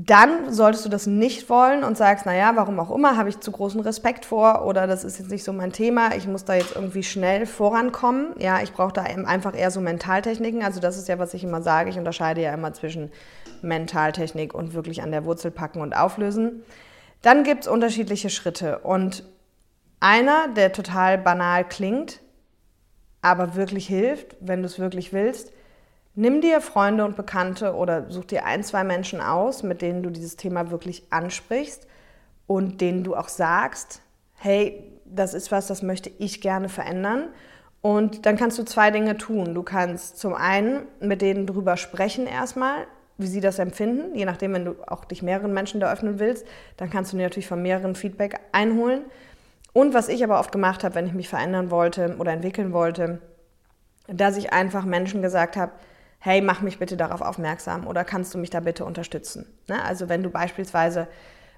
dann 0.00 0.52
solltest 0.52 0.84
du 0.84 0.88
das 0.88 1.08
nicht 1.08 1.50
wollen 1.50 1.82
und 1.82 1.96
sagst, 1.96 2.24
naja, 2.24 2.52
warum 2.54 2.78
auch 2.78 2.94
immer, 2.94 3.16
habe 3.16 3.30
ich 3.30 3.40
zu 3.40 3.50
großen 3.50 3.80
Respekt 3.80 4.24
vor 4.24 4.64
oder 4.64 4.86
das 4.86 5.02
ist 5.02 5.18
jetzt 5.18 5.32
nicht 5.32 5.42
so 5.42 5.52
mein 5.52 5.72
Thema, 5.72 6.14
ich 6.14 6.28
muss 6.28 6.44
da 6.44 6.54
jetzt 6.54 6.76
irgendwie 6.76 7.02
schnell 7.02 7.46
vorankommen. 7.46 8.28
Ja, 8.38 8.62
ich 8.62 8.72
brauche 8.72 8.92
da 8.92 9.02
einfach 9.02 9.58
eher 9.58 9.72
so 9.72 9.80
Mentaltechniken. 9.80 10.62
Also 10.62 10.78
das 10.78 10.98
ist 10.98 11.08
ja, 11.08 11.18
was 11.18 11.34
ich 11.34 11.42
immer 11.42 11.62
sage. 11.62 11.90
Ich 11.90 11.98
unterscheide 11.98 12.40
ja 12.40 12.54
immer 12.54 12.72
zwischen 12.74 13.10
Mentaltechnik 13.60 14.54
und 14.54 14.72
wirklich 14.72 15.02
an 15.02 15.10
der 15.10 15.24
Wurzel 15.24 15.50
packen 15.50 15.80
und 15.80 15.96
auflösen. 15.96 16.62
Dann 17.22 17.42
gibt 17.42 17.62
es 17.62 17.68
unterschiedliche 17.68 18.30
Schritte 18.30 18.78
und 18.78 19.24
einer, 19.98 20.46
der 20.46 20.72
total 20.72 21.18
banal 21.18 21.64
klingt, 21.66 22.20
aber 23.20 23.56
wirklich 23.56 23.88
hilft, 23.88 24.36
wenn 24.38 24.60
du 24.60 24.66
es 24.66 24.78
wirklich 24.78 25.12
willst, 25.12 25.50
Nimm 26.20 26.40
dir 26.40 26.60
Freunde 26.60 27.04
und 27.04 27.14
Bekannte 27.14 27.76
oder 27.76 28.10
such 28.10 28.24
dir 28.24 28.44
ein, 28.44 28.64
zwei 28.64 28.82
Menschen 28.82 29.20
aus, 29.20 29.62
mit 29.62 29.82
denen 29.82 30.02
du 30.02 30.10
dieses 30.10 30.34
Thema 30.34 30.72
wirklich 30.72 31.04
ansprichst 31.10 31.86
und 32.48 32.80
denen 32.80 33.04
du 33.04 33.14
auch 33.14 33.28
sagst, 33.28 34.02
hey, 34.34 34.82
das 35.04 35.32
ist 35.32 35.52
was, 35.52 35.68
das 35.68 35.80
möchte 35.80 36.10
ich 36.18 36.40
gerne 36.40 36.68
verändern. 36.68 37.28
Und 37.82 38.26
dann 38.26 38.36
kannst 38.36 38.58
du 38.58 38.64
zwei 38.64 38.90
Dinge 38.90 39.16
tun. 39.16 39.54
Du 39.54 39.62
kannst 39.62 40.18
zum 40.18 40.34
einen 40.34 40.88
mit 40.98 41.22
denen 41.22 41.46
drüber 41.46 41.76
sprechen 41.76 42.26
erstmal, 42.26 42.88
wie 43.16 43.28
sie 43.28 43.40
das 43.40 43.60
empfinden. 43.60 44.16
Je 44.16 44.24
nachdem, 44.24 44.54
wenn 44.54 44.64
du 44.64 44.74
auch 44.88 45.04
dich 45.04 45.22
mehreren 45.22 45.54
Menschen 45.54 45.78
da 45.78 45.92
öffnen 45.92 46.18
willst, 46.18 46.44
dann 46.78 46.90
kannst 46.90 47.12
du 47.12 47.16
dir 47.16 47.22
natürlich 47.22 47.46
von 47.46 47.62
mehreren 47.62 47.94
Feedback 47.94 48.40
einholen. 48.50 49.02
Und 49.72 49.94
was 49.94 50.08
ich 50.08 50.24
aber 50.24 50.40
oft 50.40 50.50
gemacht 50.50 50.82
habe, 50.82 50.96
wenn 50.96 51.06
ich 51.06 51.14
mich 51.14 51.28
verändern 51.28 51.70
wollte 51.70 52.16
oder 52.18 52.32
entwickeln 52.32 52.72
wollte, 52.72 53.20
dass 54.08 54.36
ich 54.36 54.52
einfach 54.52 54.84
Menschen 54.84 55.22
gesagt 55.22 55.56
habe, 55.56 55.70
hey, 56.18 56.40
mach 56.40 56.60
mich 56.60 56.78
bitte 56.78 56.96
darauf 56.96 57.20
aufmerksam 57.20 57.86
oder 57.86 58.04
kannst 58.04 58.34
du 58.34 58.38
mich 58.38 58.50
da 58.50 58.60
bitte 58.60 58.84
unterstützen? 58.84 59.46
Ne? 59.68 59.82
Also 59.82 60.08
wenn 60.08 60.22
du 60.22 60.30
beispielsweise 60.30 61.08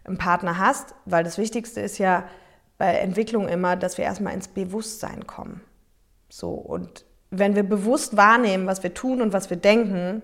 einen 0.05 0.19
Partner 0.19 0.59
hast, 0.59 0.95
weil 1.05 1.25
das 1.25 1.39
Wichtigste 1.39 1.81
ist 1.81 1.99
ja 1.99 2.25
bei 2.79 2.95
Entwicklung 2.95 3.49
immer, 3.49 3.77
dass 3.77 3.99
wir 3.99 4.05
erstmal 4.05 4.35
ins 4.35 4.49
Bewusstsein 4.49 5.27
kommen. 5.27 5.61
So, 6.29 6.51
und 6.53 7.05
wenn 7.31 7.55
wir 7.55 7.63
bewusst 7.63 8.17
wahrnehmen, 8.17 8.67
was 8.67 8.83
wir 8.83 8.95
tun 8.95 9.21
und 9.21 9.33
was 9.33 9.51
wir 9.51 9.57
denken, 9.57 10.23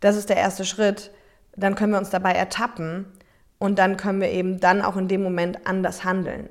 das 0.00 0.16
ist 0.16 0.28
der 0.28 0.36
erste 0.36 0.64
Schritt, 0.64 1.10
dann 1.56 1.74
können 1.74 1.92
wir 1.92 1.98
uns 1.98 2.10
dabei 2.10 2.32
ertappen 2.32 3.06
und 3.58 3.78
dann 3.78 3.96
können 3.96 4.20
wir 4.20 4.30
eben 4.30 4.60
dann 4.60 4.82
auch 4.82 4.96
in 4.96 5.08
dem 5.08 5.22
Moment 5.22 5.66
anders 5.66 6.04
handeln. 6.04 6.48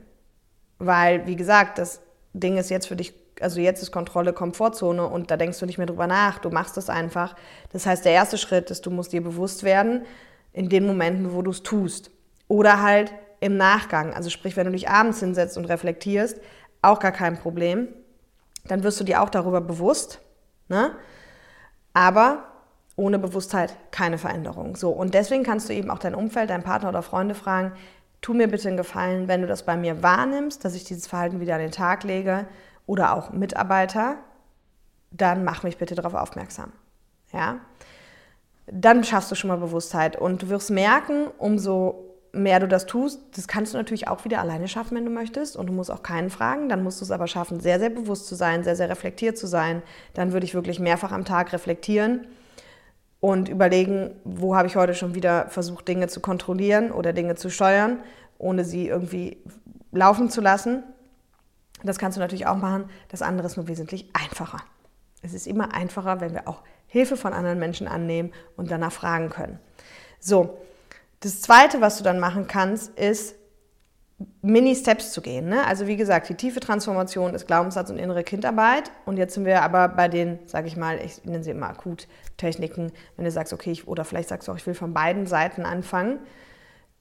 Weil, 0.78 1.26
wie 1.26 1.36
gesagt, 1.36 1.78
das 1.78 2.02
Ding 2.34 2.58
ist 2.58 2.70
jetzt 2.70 2.88
für 2.88 2.96
dich 2.96 3.19
also 3.42 3.60
jetzt 3.60 3.82
ist 3.82 3.92
Kontrolle 3.92 4.34
Komfortzone 4.34 5.06
und 5.06 5.32
da 5.32 5.38
denkst 5.38 5.60
du 5.60 5.66
nicht 5.66 5.78
mehr 5.78 5.88
drüber 5.88 6.08
nach, 6.08 6.40
du 6.40 6.50
machst 6.50 6.78
es 6.78 6.90
einfach. 6.90 7.36
Das 7.72 7.86
heißt, 7.86 8.06
der 8.06 8.12
erste 8.14 8.38
Schritt 8.38 8.72
ist, 8.72 8.86
du 8.86 8.92
musst 8.92 9.14
dir 9.14 9.24
bewusst 9.24 9.64
werden 9.64 10.06
in 10.54 10.70
den 10.70 10.86
Momenten, 10.86 11.34
wo 11.34 11.42
du 11.42 11.52
es 11.52 11.64
tust. 11.64 12.12
Oder 12.48 12.82
halt 12.82 13.14
im 13.40 13.58
Nachgang, 13.58 14.14
also 14.14 14.30
sprich, 14.30 14.58
wenn 14.58 14.66
du 14.66 14.72
dich 14.72 14.90
abends 14.90 15.20
hinsetzt 15.20 15.58
und 15.58 15.66
reflektierst, 15.66 16.40
auch 16.82 17.00
gar 17.00 17.12
kein 17.12 17.38
Problem. 17.38 17.88
Dann 18.66 18.84
wirst 18.84 19.00
du 19.00 19.04
dir 19.04 19.22
auch 19.22 19.30
darüber 19.30 19.62
bewusst. 19.62 20.20
Ne? 20.68 20.92
Aber 21.94 22.44
ohne 22.96 23.18
Bewusstheit 23.18 23.76
keine 23.92 24.18
Veränderung. 24.18 24.76
So, 24.76 24.90
und 24.90 25.14
deswegen 25.14 25.44
kannst 25.44 25.70
du 25.70 25.74
eben 25.74 25.90
auch 25.90 26.00
dein 26.00 26.16
Umfeld, 26.16 26.50
deinen 26.50 26.64
Partner 26.64 26.90
oder 26.90 27.02
Freunde 27.02 27.34
fragen, 27.34 27.72
tu 28.22 28.34
mir 28.34 28.48
bitte 28.48 28.68
einen 28.68 28.78
Gefallen, 28.78 29.28
wenn 29.28 29.42
du 29.42 29.48
das 29.48 29.64
bei 29.64 29.78
mir 29.78 30.04
wahrnimmst, 30.04 30.66
dass 30.66 30.76
ich 30.76 30.84
dieses 30.84 31.08
Verhalten 31.08 31.40
wieder 31.40 31.56
an 31.56 31.62
den 31.62 31.72
Tag 31.72 32.04
lege, 32.04 32.46
oder 32.90 33.16
auch 33.16 33.32
Mitarbeiter, 33.32 34.16
dann 35.12 35.44
mach 35.44 35.62
mich 35.62 35.78
bitte 35.78 35.94
darauf 35.94 36.16
aufmerksam. 36.16 36.72
Ja? 37.32 37.60
Dann 38.66 39.04
schaffst 39.04 39.30
du 39.30 39.36
schon 39.36 39.50
mal 39.50 39.58
Bewusstheit 39.58 40.16
und 40.16 40.42
du 40.42 40.50
wirst 40.50 40.72
merken, 40.72 41.28
umso 41.38 42.04
mehr 42.32 42.60
du 42.60 42.68
das 42.68 42.88
tust, 42.88 43.22
das 43.38 43.48
kannst 43.48 43.74
du 43.74 43.78
natürlich 43.78 44.08
auch 44.08 44.26
wieder 44.26 44.40
alleine 44.40 44.68
schaffen, 44.68 44.98
wenn 44.98 45.06
du 45.06 45.12
möchtest. 45.12 45.56
Und 45.56 45.68
du 45.68 45.74
musst 45.74 45.92
auch 45.92 46.02
keinen 46.02 46.32
fragen. 46.32 46.68
Dann 46.68 46.82
musst 46.82 47.00
du 47.00 47.06
es 47.06 47.12
aber 47.12 47.28
schaffen, 47.28 47.60
sehr, 47.60 47.80
sehr 47.80 47.92
bewusst 47.92 48.28
zu 48.28 48.34
sein, 48.34 48.64
sehr, 48.64 48.76
sehr 48.76 48.90
reflektiert 48.90 49.38
zu 49.38 49.46
sein. 49.46 49.84
Dann 50.16 50.34
würde 50.34 50.46
ich 50.46 50.56
wirklich 50.56 50.80
mehrfach 50.80 51.12
am 51.12 51.26
Tag 51.26 51.54
reflektieren. 51.54 52.28
und 53.20 53.50
überlegen, 53.50 54.12
wo 54.24 54.56
habe 54.56 54.68
ich 54.68 54.78
heute 54.78 54.96
schon 54.96 55.14
wieder 55.14 55.50
versucht, 55.50 55.88
Dinge 55.88 56.08
zu 56.08 56.22
kontrollieren 56.22 56.92
oder 56.92 57.12
Dinge 57.14 57.36
zu 57.36 57.50
steuern, 57.50 58.00
ohne 58.38 58.64
sie 58.64 58.88
irgendwie 58.88 59.44
laufen 59.92 60.30
zu 60.30 60.40
lassen. 60.40 60.84
Das 61.84 61.98
kannst 61.98 62.18
du 62.18 62.22
natürlich 62.22 62.48
auch 62.48 62.58
machen. 62.58 62.90
Das 63.10 63.22
andere 63.22 63.48
ist 63.48 63.58
nur 63.58 63.68
wesentlich 63.68 64.10
einfacher. 64.14 64.60
Es 65.22 65.34
ist 65.34 65.48
immer 65.48 65.74
einfacher, 65.74 66.22
wenn 66.22 66.34
wir 66.34 66.48
auch 66.48 66.64
Hilfe 66.88 67.18
von 67.18 67.34
anderen 67.34 67.60
Menschen 67.60 67.88
annehmen 67.88 68.32
und 68.56 68.72
danach 68.72 68.92
fragen 68.92 69.30
können. 69.30 69.60
So, 70.20 70.58
das 71.20 71.42
Zweite, 71.42 71.82
was 71.82 71.98
du 71.98 72.04
dann 72.04 72.20
machen 72.20 72.48
kannst, 72.48 72.98
ist 72.98 73.36
Mini-Steps 74.42 75.12
zu 75.12 75.22
gehen. 75.22 75.48
Ne? 75.48 75.66
Also 75.66 75.88
wie 75.88 75.96
gesagt, 75.96 76.30
die 76.30 76.36
tiefe 76.36 76.60
Transformation 76.60 77.34
ist 77.34 77.48
Glaubenssatz 77.48 77.90
und 77.90 77.98
innere 77.98 78.24
Kindarbeit. 78.24 78.92
Und 79.06 79.18
jetzt 79.18 79.34
sind 79.34 79.46
wir 79.46 79.62
aber 79.62 79.88
bei 79.90 80.08
den, 80.08 80.40
sage 80.46 80.68
ich 80.68 80.76
mal, 80.76 81.00
ich 81.00 81.24
nenne 81.26 81.44
sie 81.44 81.52
immer 81.52 81.70
Akuttechniken. 81.70 82.92
Wenn 83.16 83.26
du 83.26 83.32
sagst, 83.32 83.54
okay, 83.54 83.72
ich, 83.72 83.88
oder 83.88 84.04
vielleicht 84.04 84.30
sagst 84.30 84.48
du 84.48 84.52
auch, 84.52 84.58
ich 84.58 84.68
will 84.68 84.74
von 84.74 84.94
beiden 84.94 85.26
Seiten 85.26 85.64
anfangen, 85.64 86.20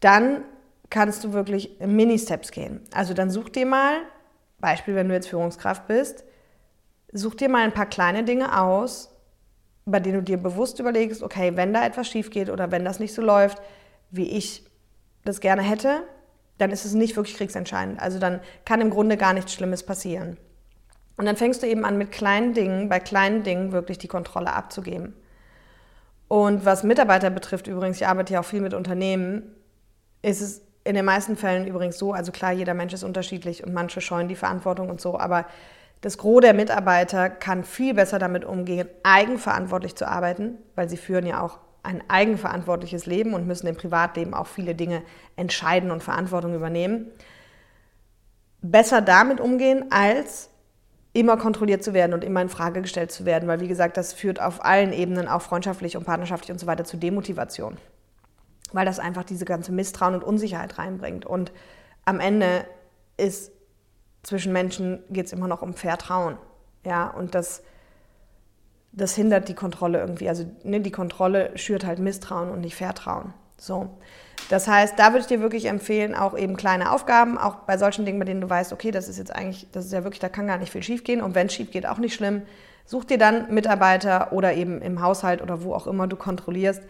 dann 0.01 0.43
kannst 0.91 1.25
du 1.25 1.33
wirklich 1.33 1.79
Mini-Steps 1.81 2.51
gehen. 2.51 2.83
Also 2.93 3.15
dann 3.15 3.31
such 3.31 3.49
dir 3.51 3.67
mal, 3.67 3.99
Beispiel, 4.61 4.95
wenn 4.95 5.09
du 5.09 5.15
jetzt 5.15 5.29
Führungskraft 5.29 5.87
bist, 5.87 6.25
such 7.13 7.35
dir 7.35 7.49
mal 7.49 7.65
ein 7.65 7.73
paar 7.73 7.87
kleine 7.87 8.25
Dinge 8.25 8.61
aus, 8.61 9.15
bei 9.87 10.01
denen 10.01 10.17
du 10.17 10.23
dir 10.23 10.37
bewusst 10.37 10.79
überlegst, 10.81 11.23
okay, 11.23 11.57
wenn 11.57 11.73
da 11.73 11.85
etwas 11.85 12.09
schief 12.09 12.31
geht 12.31 12.51
oder 12.51 12.71
wenn 12.71 12.85
das 12.85 13.01
nicht 13.01 13.15
so 13.15 13.23
läuft, 13.23 13.63
wie 14.11 14.31
ich 14.31 14.65
das 15.25 15.41
gerne 15.41 15.63
hätte, 15.63 16.03
dann 16.59 16.71
ist 16.71 16.85
es 16.85 16.95
nicht 16.95 17.17
wirklich 17.17 17.37
kriegsentscheidend. 17.37 18.01
Also 18.01 18.19
dann 18.19 18.41
kann 18.65 18.81
im 18.81 18.91
Grunde 18.91 19.17
gar 19.17 19.33
nichts 19.33 19.55
Schlimmes 19.55 19.85
passieren. 19.85 20.37
Und 21.17 21.27
dann 21.27 21.37
fängst 21.37 21.63
du 21.63 21.67
eben 21.67 21.85
an, 21.85 21.99
mit 21.99 22.13
kleinen 22.13 22.53
Dingen, 22.55 22.89
bei 22.89 23.01
kleinen 23.01 23.43
Dingen 23.43 23.73
wirklich 23.73 23.99
die 23.99 24.09
Kontrolle 24.09 24.53
abzugeben. 24.53 25.15
Und 26.29 26.65
was 26.65 26.85
Mitarbeiter 26.85 27.31
betrifft, 27.31 27.67
übrigens, 27.67 27.97
ich 27.97 28.07
arbeite 28.07 28.35
ja 28.35 28.41
auch 28.41 28.45
viel 28.45 28.61
mit 28.61 28.75
Unternehmen, 28.75 29.55
ist 30.23 30.41
es 30.41 30.63
in 30.89 30.95
den 30.95 31.05
meisten 31.05 31.37
Fällen 31.37 31.67
übrigens 31.67 31.99
so, 31.99 32.15
also 32.15 32.33
klar, 32.33 32.53
jeder 32.53 32.73
Mensch 32.73 32.95
ist 32.95 33.05
unterschiedlich 33.05 33.63
und 33.63 33.75
manche 33.75 34.01
scheuen 34.01 34.27
die 34.27 34.37
Verantwortung 34.37 34.89
und 34.89 35.03
so, 35.03 35.21
aber 35.21 35.45
das 36.01 36.17
Gros 36.17 36.41
der 36.41 36.55
Mitarbeiter 36.55 37.29
kann 37.29 37.63
viel 37.63 37.93
besser 37.93 38.19
damit 38.19 38.47
umgehen, 38.47 38.89
eigenverantwortlich 39.03 39.97
zu 39.97 40.09
arbeiten, 40.09 40.57
weil 40.77 40.89
sie 40.89 40.97
führen 40.97 41.27
ja 41.27 41.43
auch 41.43 41.59
ein 41.83 42.03
eigenverantwortliches 42.09 43.05
Leben 43.05 43.35
und 43.35 43.47
müssen 43.47 43.67
im 43.67 43.77
Privatleben 43.77 44.33
auch 44.33 44.47
viele 44.47 44.75
Dinge 44.75 45.03
entscheiden 45.37 45.91
und 45.91 46.03
Verantwortung 46.03 46.55
übernehmen. 46.55 47.11
Besser 48.63 49.03
damit 49.03 49.41
umgehen, 49.41 49.87
als 49.91 50.49
immer 51.13 51.37
kontrolliert 51.37 51.85
zu 51.85 51.93
werden 51.93 52.15
und 52.15 52.25
immer 52.25 52.41
in 52.41 52.49
Frage 52.49 52.81
gestellt 52.81 53.13
zu 53.13 53.27
werden, 53.27 53.47
weil 53.47 53.61
wie 53.61 53.69
gesagt, 53.69 53.99
das 53.99 54.15
führt 54.15 54.41
auf 54.41 54.65
allen 54.65 54.95
Ebenen, 54.95 55.29
auch 55.29 55.43
freundschaftlich 55.43 55.99
und 55.99 56.05
partnerschaftlich 56.05 56.53
und 56.53 56.59
so 56.59 56.67
weiter, 56.67 56.85
zu 56.85 56.97
Demotivation, 56.97 57.77
weil 58.73 58.87
das 58.87 58.99
einfach 58.99 59.25
diese 59.25 59.45
ganze 59.45 59.73
Misstrauen 59.73 60.15
und 60.15 60.25
Unsicherheit 60.25 60.79
reinbringt. 60.79 61.27
Und 61.27 61.53
am 62.05 62.21
Ende 62.21 62.65
ist 63.17 63.53
zwischen 64.23 64.53
Menschen 64.53 65.03
geht 65.11 65.27
es 65.27 65.33
immer 65.33 65.49
noch 65.49 65.63
um 65.63 65.75
Vertrauen. 65.75 66.37
Ja, 66.85 67.09
und 67.09 67.35
das, 67.35 67.63
das 68.93 69.15
hindert 69.15 69.49
die 69.49 69.55
Kontrolle 69.55 69.99
irgendwie. 69.99 70.29
Also 70.29 70.45
ne, 70.65 70.81
die 70.81 70.91
Kontrolle 70.91 71.57
schürt 71.57 71.85
halt 71.85 71.99
Misstrauen 71.99 72.51
und 72.51 72.61
nicht 72.61 72.77
Vertrauen. 72.77 73.33
So. 73.57 73.91
Das 74.49 74.69
heißt, 74.69 74.99
da 74.99 75.09
würde 75.09 75.21
ich 75.21 75.27
dir 75.27 75.41
wirklich 75.41 75.67
empfehlen, 75.67 76.15
auch 76.15 76.37
eben 76.37 76.57
kleine 76.57 76.93
Aufgaben, 76.93 77.37
auch 77.37 77.57
bei 77.57 77.77
solchen 77.77 78.07
Dingen, 78.07 78.19
bei 78.19 78.25
denen 78.25 78.41
du 78.41 78.49
weißt, 78.49 78.73
okay, 78.73 78.91
das 78.91 79.09
ist 79.09 79.19
jetzt 79.19 79.35
eigentlich, 79.35 79.67
das 79.73 79.85
ist 79.85 79.93
ja 79.93 80.05
wirklich, 80.05 80.21
da 80.21 80.29
kann 80.29 80.47
gar 80.47 80.59
nicht 80.59 80.73
viel 80.73 80.83
schief 80.83 81.05
gehen. 81.05 81.21
Und 81.21 81.35
wenn 81.35 81.49
es 81.49 81.55
schief 81.55 81.71
geht, 81.71 81.87
auch 81.87 81.99
nicht 81.99 82.15
schlimm. 82.15 82.43
Such 82.87 83.05
dir 83.05 83.19
dann 83.19 83.53
Mitarbeiter 83.53 84.33
oder 84.33 84.55
eben 84.55 84.81
im 84.81 85.03
Haushalt 85.03 85.43
oder 85.43 85.63
wo 85.63 85.75
auch 85.75 85.87
immer 85.87 86.07
du 86.07 86.17
kontrollierst, 86.17 86.83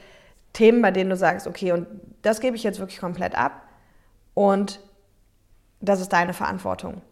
Themen, 0.52 0.82
bei 0.82 0.90
denen 0.90 1.10
du 1.10 1.16
sagst, 1.16 1.46
okay, 1.46 1.72
und 1.72 1.86
das 2.22 2.40
gebe 2.40 2.56
ich 2.56 2.62
jetzt 2.62 2.80
wirklich 2.80 3.00
komplett 3.00 3.36
ab. 3.36 3.62
Und 4.34 4.80
das 5.80 6.00
ist 6.00 6.12
deine 6.12 6.32
Verantwortung. 6.32 7.02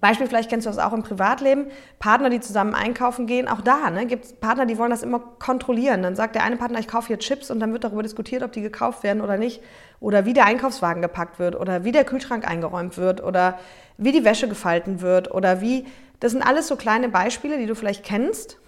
Beispiel, 0.00 0.26
vielleicht 0.26 0.48
kennst 0.48 0.66
du 0.66 0.70
das 0.70 0.78
auch 0.78 0.94
im 0.94 1.02
Privatleben, 1.02 1.66
Partner, 1.98 2.30
die 2.30 2.40
zusammen 2.40 2.74
einkaufen 2.74 3.26
gehen, 3.26 3.46
auch 3.46 3.60
da 3.60 3.90
ne, 3.90 4.06
gibt 4.06 4.24
es 4.24 4.32
Partner, 4.32 4.64
die 4.64 4.78
wollen 4.78 4.90
das 4.90 5.02
immer 5.02 5.20
kontrollieren. 5.20 6.02
Dann 6.02 6.16
sagt 6.16 6.34
der 6.34 6.44
eine 6.44 6.56
Partner, 6.56 6.78
ich 6.78 6.88
kaufe 6.88 7.08
hier 7.08 7.18
Chips 7.18 7.50
und 7.50 7.60
dann 7.60 7.74
wird 7.74 7.84
darüber 7.84 8.02
diskutiert, 8.02 8.42
ob 8.42 8.52
die 8.52 8.62
gekauft 8.62 9.02
werden 9.02 9.20
oder 9.20 9.36
nicht. 9.36 9.62
Oder 10.00 10.24
wie 10.24 10.32
der 10.32 10.46
Einkaufswagen 10.46 11.02
gepackt 11.02 11.38
wird 11.38 11.56
oder 11.56 11.84
wie 11.84 11.92
der 11.92 12.04
Kühlschrank 12.04 12.48
eingeräumt 12.48 12.96
wird 12.96 13.22
oder 13.22 13.58
wie 13.98 14.12
die 14.12 14.24
Wäsche 14.24 14.48
gefalten 14.48 15.02
wird 15.02 15.30
oder 15.30 15.60
wie. 15.60 15.86
Das 16.20 16.32
sind 16.32 16.42
alles 16.42 16.68
so 16.68 16.76
kleine 16.76 17.10
Beispiele, 17.10 17.58
die 17.58 17.66
du 17.66 17.74
vielleicht 17.74 18.02
kennst, 18.02 18.58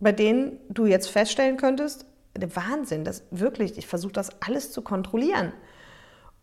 bei 0.00 0.10
denen 0.10 0.58
du 0.68 0.86
jetzt 0.86 1.10
feststellen 1.10 1.56
könntest, 1.56 2.06
der 2.36 2.54
Wahnsinn, 2.56 3.04
das 3.04 3.24
wirklich, 3.30 3.76
ich 3.78 3.86
versuche 3.86 4.12
das 4.12 4.30
alles 4.42 4.72
zu 4.72 4.82
kontrollieren. 4.82 5.52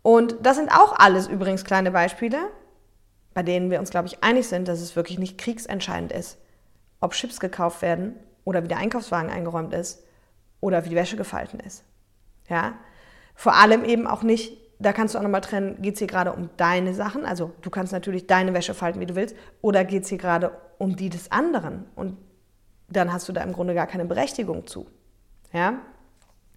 Und 0.02 0.38
das 0.42 0.58
sind 0.58 0.72
auch 0.72 0.98
alles 0.98 1.28
übrigens 1.28 1.66
kleine 1.66 1.92
Beispiele, 1.92 2.38
bei 3.34 3.44
denen 3.44 3.70
wir 3.70 3.80
uns, 3.80 3.90
glaube 3.90 4.08
ich, 4.08 4.24
einig 4.24 4.48
sind, 4.48 4.68
dass 4.68 4.82
es 4.82 4.96
wirklich 4.96 5.20
nicht 5.20 5.38
kriegsentscheidend 5.38 6.12
ist, 6.12 6.38
ob 7.00 7.14
Chips 7.14 7.40
gekauft 7.40 7.82
werden 7.82 8.16
oder 8.44 8.64
wie 8.64 8.68
der 8.68 8.78
Einkaufswagen 8.78 9.30
eingeräumt 9.30 9.74
ist 9.74 10.04
oder 10.62 10.86
wie 10.86 10.90
die 10.90 10.96
Wäsche 10.96 11.18
gefalten 11.18 11.60
ist. 11.60 11.84
Ja? 12.50 12.74
Vor 13.36 13.56
allem 13.56 13.86
eben 13.86 14.08
auch 14.08 14.24
nicht, 14.24 14.58
da 14.80 14.94
kannst 14.94 15.14
du 15.14 15.20
auch 15.20 15.24
nochmal 15.24 15.42
trennen, 15.42 15.82
geht 15.82 15.96
es 15.96 16.00
hier 16.00 16.08
gerade 16.08 16.34
um 16.34 16.50
deine 16.58 16.94
Sachen, 16.94 17.26
also 17.26 17.52
du 17.62 17.70
kannst 17.70 17.94
natürlich 17.94 18.28
deine 18.28 18.54
Wäsche 18.54 18.74
falten, 18.74 19.00
wie 19.00 19.06
du 19.06 19.16
willst, 19.16 19.36
oder 19.62 19.84
geht 19.86 20.04
es 20.04 20.10
hier 20.10 20.18
gerade 20.18 20.52
um 20.78 20.96
die 20.96 21.10
des 21.10 21.32
anderen 21.32 21.86
und 21.96 22.18
dann 22.88 23.14
hast 23.14 23.30
du 23.30 23.34
da 23.34 23.44
im 23.44 23.54
Grunde 23.54 23.76
gar 23.76 23.88
keine 23.88 24.06
Berechtigung 24.06 24.66
zu. 24.66 24.88
Ja? 25.52 25.80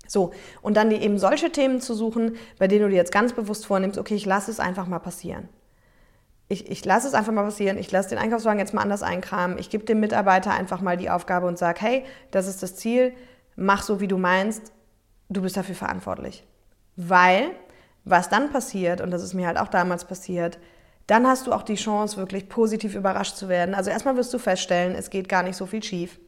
So, 0.06 0.32
und 0.60 0.76
dann 0.76 0.90
eben 0.90 1.18
solche 1.18 1.50
Themen 1.50 1.80
zu 1.80 1.94
suchen, 1.94 2.36
bei 2.58 2.68
denen 2.68 2.82
du 2.82 2.88
dir 2.90 2.96
jetzt 2.96 3.12
ganz 3.12 3.32
bewusst 3.32 3.66
vornimmst, 3.66 3.98
okay, 3.98 4.14
ich 4.14 4.26
lasse 4.26 4.50
es 4.50 4.60
einfach 4.60 4.86
mal 4.86 4.98
passieren 4.98 5.48
ich, 6.52 6.70
ich 6.70 6.84
lasse 6.84 7.08
es 7.08 7.14
einfach 7.14 7.32
mal 7.32 7.44
passieren, 7.44 7.78
ich 7.78 7.90
lasse 7.90 8.10
den 8.10 8.18
Einkaufswagen 8.18 8.58
jetzt 8.58 8.74
mal 8.74 8.82
anders 8.82 9.02
einkramen, 9.02 9.58
ich 9.58 9.70
gebe 9.70 9.84
dem 9.84 10.00
Mitarbeiter 10.00 10.52
einfach 10.52 10.80
mal 10.80 10.96
die 10.96 11.08
Aufgabe 11.08 11.46
und 11.46 11.58
sage, 11.58 11.80
hey, 11.80 12.04
das 12.30 12.46
ist 12.46 12.62
das 12.62 12.76
Ziel, 12.76 13.14
mach 13.56 13.82
so, 13.82 14.00
wie 14.00 14.08
du 14.08 14.18
meinst, 14.18 14.72
du 15.30 15.42
bist 15.42 15.56
dafür 15.56 15.74
verantwortlich. 15.74 16.46
Weil, 16.96 17.50
was 18.04 18.28
dann 18.28 18.52
passiert, 18.52 19.00
und 19.00 19.10
das 19.10 19.22
ist 19.22 19.32
mir 19.32 19.46
halt 19.46 19.58
auch 19.58 19.68
damals 19.68 20.04
passiert, 20.04 20.58
dann 21.06 21.26
hast 21.26 21.46
du 21.46 21.52
auch 21.52 21.62
die 21.62 21.74
Chance, 21.74 22.18
wirklich 22.18 22.48
positiv 22.48 22.94
überrascht 22.94 23.36
zu 23.36 23.48
werden. 23.48 23.74
Also 23.74 23.90
erstmal 23.90 24.16
wirst 24.16 24.32
du 24.34 24.38
feststellen, 24.38 24.94
es 24.94 25.10
geht 25.10 25.28
gar 25.28 25.42
nicht 25.42 25.56
so 25.56 25.66
viel 25.66 25.82
schief, 25.82 26.20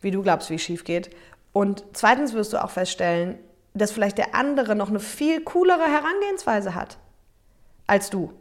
wie 0.00 0.10
du 0.10 0.22
glaubst, 0.22 0.50
wie 0.50 0.56
es 0.56 0.62
schief 0.62 0.84
geht. 0.84 1.10
Und 1.52 1.84
zweitens 1.92 2.32
wirst 2.34 2.52
du 2.52 2.62
auch 2.62 2.70
feststellen, 2.70 3.38
dass 3.74 3.92
vielleicht 3.92 4.18
der 4.18 4.34
andere 4.34 4.74
noch 4.74 4.88
eine 4.88 5.00
viel 5.00 5.40
coolere 5.42 5.84
Herangehensweise 5.84 6.74
hat 6.74 6.98
als 7.86 8.08
du 8.08 8.32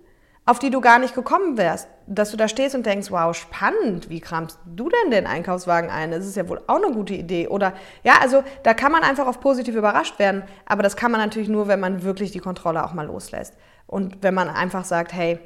auf 0.45 0.59
die 0.59 0.69
du 0.69 0.81
gar 0.81 0.99
nicht 0.99 1.15
gekommen 1.15 1.57
wärst. 1.57 1.87
Dass 2.07 2.31
du 2.31 2.37
da 2.37 2.47
stehst 2.47 2.75
und 2.75 2.85
denkst, 2.85 3.11
wow, 3.11 3.33
spannend, 3.35 4.09
wie 4.09 4.19
kramst 4.19 4.59
du 4.65 4.89
denn 4.89 5.11
den 5.11 5.27
Einkaufswagen 5.27 5.89
ein? 5.89 6.11
Das 6.11 6.25
ist 6.25 6.35
ja 6.35 6.49
wohl 6.49 6.61
auch 6.67 6.75
eine 6.75 6.91
gute 6.91 7.13
Idee. 7.13 7.47
Oder 7.47 7.73
ja, 8.03 8.15
also 8.19 8.43
da 8.63 8.73
kann 8.73 8.91
man 8.91 9.03
einfach 9.03 9.27
auf 9.27 9.39
positiv 9.39 9.75
überrascht 9.75 10.19
werden, 10.19 10.43
aber 10.65 10.83
das 10.83 10.97
kann 10.97 11.11
man 11.11 11.21
natürlich 11.21 11.47
nur, 11.47 11.67
wenn 11.67 11.79
man 11.79 12.03
wirklich 12.03 12.31
die 12.31 12.39
Kontrolle 12.39 12.83
auch 12.83 12.93
mal 12.93 13.05
loslässt. 13.05 13.53
Und 13.87 14.23
wenn 14.23 14.33
man 14.33 14.49
einfach 14.49 14.83
sagt, 14.83 15.13
hey, 15.13 15.39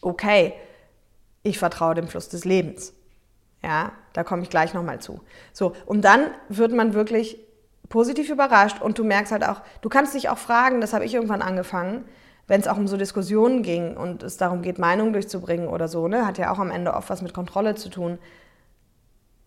okay, 0.00 0.54
ich 1.42 1.58
vertraue 1.58 1.94
dem 1.94 2.08
Fluss 2.08 2.28
des 2.28 2.44
Lebens. 2.44 2.94
Ja, 3.62 3.92
da 4.12 4.24
komme 4.24 4.42
ich 4.42 4.50
gleich 4.50 4.74
nochmal 4.74 5.00
zu. 5.00 5.20
So, 5.52 5.74
und 5.86 6.04
dann 6.04 6.30
wird 6.48 6.72
man 6.72 6.94
wirklich 6.94 7.38
positiv 7.88 8.30
überrascht 8.30 8.80
und 8.80 8.98
du 8.98 9.04
merkst 9.04 9.32
halt 9.32 9.46
auch, 9.46 9.60
du 9.82 9.88
kannst 9.88 10.14
dich 10.14 10.28
auch 10.28 10.38
fragen, 10.38 10.80
das 10.80 10.92
habe 10.92 11.04
ich 11.04 11.14
irgendwann 11.14 11.42
angefangen, 11.42 12.04
wenn 12.46 12.60
es 12.60 12.68
auch 12.68 12.78
um 12.78 12.88
so 12.88 12.96
Diskussionen 12.96 13.62
ging 13.62 13.96
und 13.96 14.22
es 14.22 14.36
darum 14.36 14.62
geht, 14.62 14.78
Meinungen 14.78 15.12
durchzubringen 15.12 15.68
oder 15.68 15.88
so, 15.88 16.08
ne, 16.08 16.26
hat 16.26 16.38
ja 16.38 16.50
auch 16.52 16.58
am 16.58 16.70
Ende 16.70 16.94
oft 16.94 17.10
was 17.10 17.22
mit 17.22 17.34
Kontrolle 17.34 17.74
zu 17.74 17.90
tun, 17.90 18.18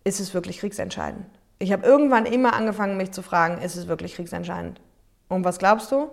ist 0.04 0.20
es 0.20 0.34
wirklich 0.34 0.60
kriegsentscheidend. 0.60 1.26
Ich 1.60 1.72
habe 1.72 1.86
irgendwann 1.86 2.26
immer 2.26 2.54
angefangen, 2.54 2.98
mich 2.98 3.12
zu 3.12 3.22
fragen, 3.22 3.62
ist 3.62 3.76
es 3.76 3.88
wirklich 3.88 4.16
kriegsentscheidend? 4.16 4.82
Und 5.30 5.46
was 5.46 5.58
glaubst 5.58 5.92
du? 5.92 6.10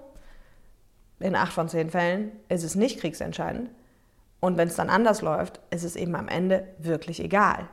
In 1.19 1.35
acht 1.35 1.53
von 1.53 1.69
zehn 1.69 1.91
Fällen 1.91 2.33
ist 2.49 2.65
es 2.65 2.77
nicht 2.77 3.01
kriegsentscheidend. 3.01 3.71
Und 4.41 4.57
wenn 4.57 4.69
es 4.69 4.77
dann 4.77 4.89
anders 4.89 5.21
läuft, 5.21 5.61
ist 5.71 5.85
es 5.85 5.97
eben 5.97 6.15
am 6.15 6.29
Ende 6.29 6.67
wirklich 6.79 7.23
egal. 7.23 7.69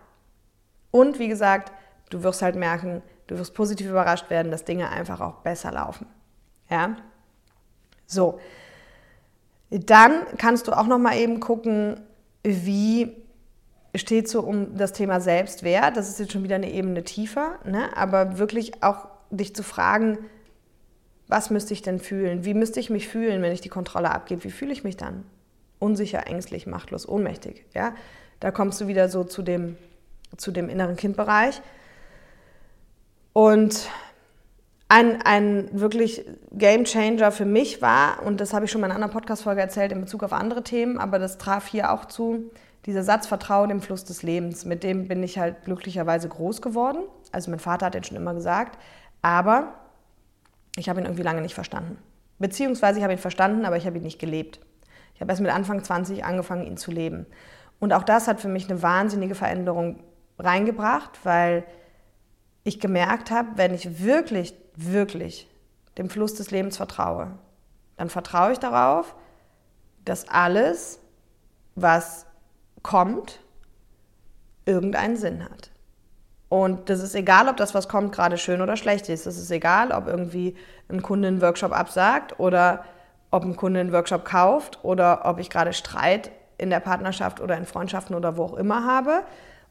Und 0.91 1.19
wie 1.19 1.27
gesagt, 1.27 1.71
du 2.09 2.23
wirst 2.23 2.41
halt 2.41 2.55
merken, 2.55 3.01
du 3.27 3.37
wirst 3.37 3.53
positiv 3.53 3.89
überrascht 3.89 4.29
werden, 4.29 4.51
dass 4.51 4.65
Dinge 4.65 4.89
einfach 4.89 5.21
auch 5.21 5.35
besser 5.41 5.71
laufen. 5.71 6.07
Ja? 6.69 6.95
So, 8.05 8.39
dann 9.69 10.21
kannst 10.37 10.67
du 10.67 10.71
auch 10.71 10.87
noch 10.87 10.97
mal 10.97 11.17
eben 11.17 11.39
gucken, 11.39 12.01
wie 12.43 13.15
steht 13.95 14.29
so 14.29 14.41
um 14.41 14.77
das 14.77 14.93
Thema 14.93 15.19
Selbstwert. 15.19 15.97
Das 15.97 16.09
ist 16.09 16.19
jetzt 16.19 16.31
schon 16.31 16.43
wieder 16.43 16.55
eine 16.55 16.71
Ebene 16.71 17.03
tiefer, 17.03 17.59
ne? 17.65 17.95
aber 17.95 18.37
wirklich 18.37 18.83
auch 18.83 19.07
dich 19.29 19.55
zu 19.55 19.63
fragen, 19.63 20.19
was 21.27 21.49
müsste 21.49 21.73
ich 21.73 21.81
denn 21.81 21.99
fühlen? 21.99 22.45
Wie 22.45 22.53
müsste 22.53 22.79
ich 22.79 22.89
mich 22.89 23.07
fühlen, 23.07 23.41
wenn 23.41 23.51
ich 23.51 23.59
die 23.59 23.69
Kontrolle 23.69 24.11
abgebe? 24.11 24.45
Wie 24.45 24.51
fühle 24.51 24.71
ich 24.71 24.85
mich 24.85 24.95
dann? 24.95 25.25
Unsicher, 25.79 26.25
ängstlich, 26.25 26.67
machtlos, 26.67 27.07
ohnmächtig. 27.07 27.65
Ja? 27.73 27.93
Da 28.39 28.51
kommst 28.51 28.79
du 28.79 28.87
wieder 28.87 29.09
so 29.09 29.23
zu 29.25 29.41
dem, 29.41 29.77
zu 30.35 30.51
dem 30.51 30.69
inneren 30.69 30.95
Kindbereich. 30.95 31.61
Und 33.33 33.89
ein, 34.89 35.21
ein 35.21 35.69
wirklich 35.71 36.25
Game 36.51 36.85
Changer 36.85 37.31
für 37.31 37.45
mich 37.45 37.81
war, 37.81 38.23
und 38.23 38.39
das 38.39 38.53
habe 38.53 38.65
ich 38.65 38.71
schon 38.71 38.81
mal 38.81 38.87
in 38.87 38.91
einer 38.91 39.03
anderen 39.03 39.13
Podcast-Folge 39.13 39.61
erzählt 39.61 39.91
in 39.91 40.01
Bezug 40.01 40.23
auf 40.23 40.33
andere 40.33 40.63
Themen, 40.63 40.97
aber 40.97 41.19
das 41.19 41.37
traf 41.37 41.67
hier 41.67 41.91
auch 41.91 42.05
zu, 42.05 42.49
dieser 42.85 43.03
Satz 43.03 43.27
Vertrauen 43.27 43.69
dem 43.69 43.81
Fluss 43.81 44.05
des 44.05 44.23
Lebens, 44.23 44.63
mit 44.63 44.83
dem 44.83 45.07
bin 45.07 45.21
ich 45.21 45.37
halt 45.37 45.65
glücklicherweise 45.65 46.29
groß 46.29 46.61
geworden. 46.61 46.99
Also 47.33 47.51
mein 47.51 47.59
Vater 47.59 47.87
hat 47.87 47.95
den 47.95 48.05
schon 48.05 48.15
immer 48.15 48.33
gesagt, 48.33 48.79
aber 49.21 49.73
ich 50.77 50.87
habe 50.87 51.01
ihn 51.01 51.05
irgendwie 51.05 51.23
lange 51.23 51.41
nicht 51.41 51.55
verstanden. 51.55 51.97
Beziehungsweise 52.39 52.99
ich 52.99 53.03
habe 53.03 53.13
ihn 53.13 53.19
verstanden, 53.19 53.65
aber 53.65 53.75
ich 53.75 53.85
habe 53.85 53.97
ihn 53.97 54.03
nicht 54.03 54.19
gelebt. 54.19 54.61
Ich 55.15 55.21
habe 55.21 55.31
erst 55.31 55.41
mit 55.41 55.51
Anfang 55.51 55.83
20 55.83 56.23
angefangen, 56.23 56.65
ihn 56.65 56.77
zu 56.77 56.91
leben. 56.91 57.25
Und 57.79 57.91
auch 57.91 58.03
das 58.03 58.27
hat 58.27 58.39
für 58.39 58.47
mich 58.47 58.69
eine 58.69 58.81
wahnsinnige 58.81 59.35
Veränderung 59.35 59.99
reingebracht, 60.39 61.19
weil 61.23 61.65
ich 62.63 62.79
gemerkt 62.79 63.31
habe, 63.31 63.49
wenn 63.55 63.73
ich 63.73 64.03
wirklich, 64.03 64.53
wirklich 64.75 65.49
dem 65.97 66.09
Fluss 66.09 66.35
des 66.35 66.51
Lebens 66.51 66.77
vertraue, 66.77 67.31
dann 67.95 68.09
vertraue 68.09 68.51
ich 68.51 68.59
darauf, 68.59 69.15
dass 70.05 70.27
alles, 70.27 70.99
was 71.75 72.25
kommt, 72.83 73.39
irgendeinen 74.65 75.17
Sinn 75.17 75.43
hat. 75.43 75.71
Und 76.49 76.89
das 76.89 77.01
ist 77.01 77.15
egal, 77.15 77.49
ob 77.49 77.57
das, 77.57 77.73
was 77.73 77.89
kommt, 77.89 78.13
gerade 78.13 78.37
schön 78.37 78.61
oder 78.61 78.77
schlecht 78.77 79.09
ist. 79.09 79.25
Es 79.25 79.37
ist 79.37 79.51
egal, 79.51 79.91
ob 79.91 80.07
irgendwie 80.07 80.55
ein 80.87 81.01
Kunde 81.01 81.27
einen 81.27 81.41
Workshop 81.41 81.73
absagt 81.73 82.39
oder 82.39 82.85
ob 83.31 83.43
ein 83.43 83.55
Kunde 83.55 83.81
einen 83.81 83.91
Workshop 83.91 84.23
kauft 84.23 84.79
oder 84.83 85.25
ob 85.25 85.39
ich 85.39 85.49
gerade 85.49 85.73
Streit 85.73 86.31
in 86.57 86.69
der 86.69 86.79
Partnerschaft 86.79 87.41
oder 87.41 87.57
in 87.57 87.65
Freundschaften 87.65 88.15
oder 88.15 88.37
wo 88.37 88.43
auch 88.43 88.53
immer 88.53 88.85
habe 88.85 89.23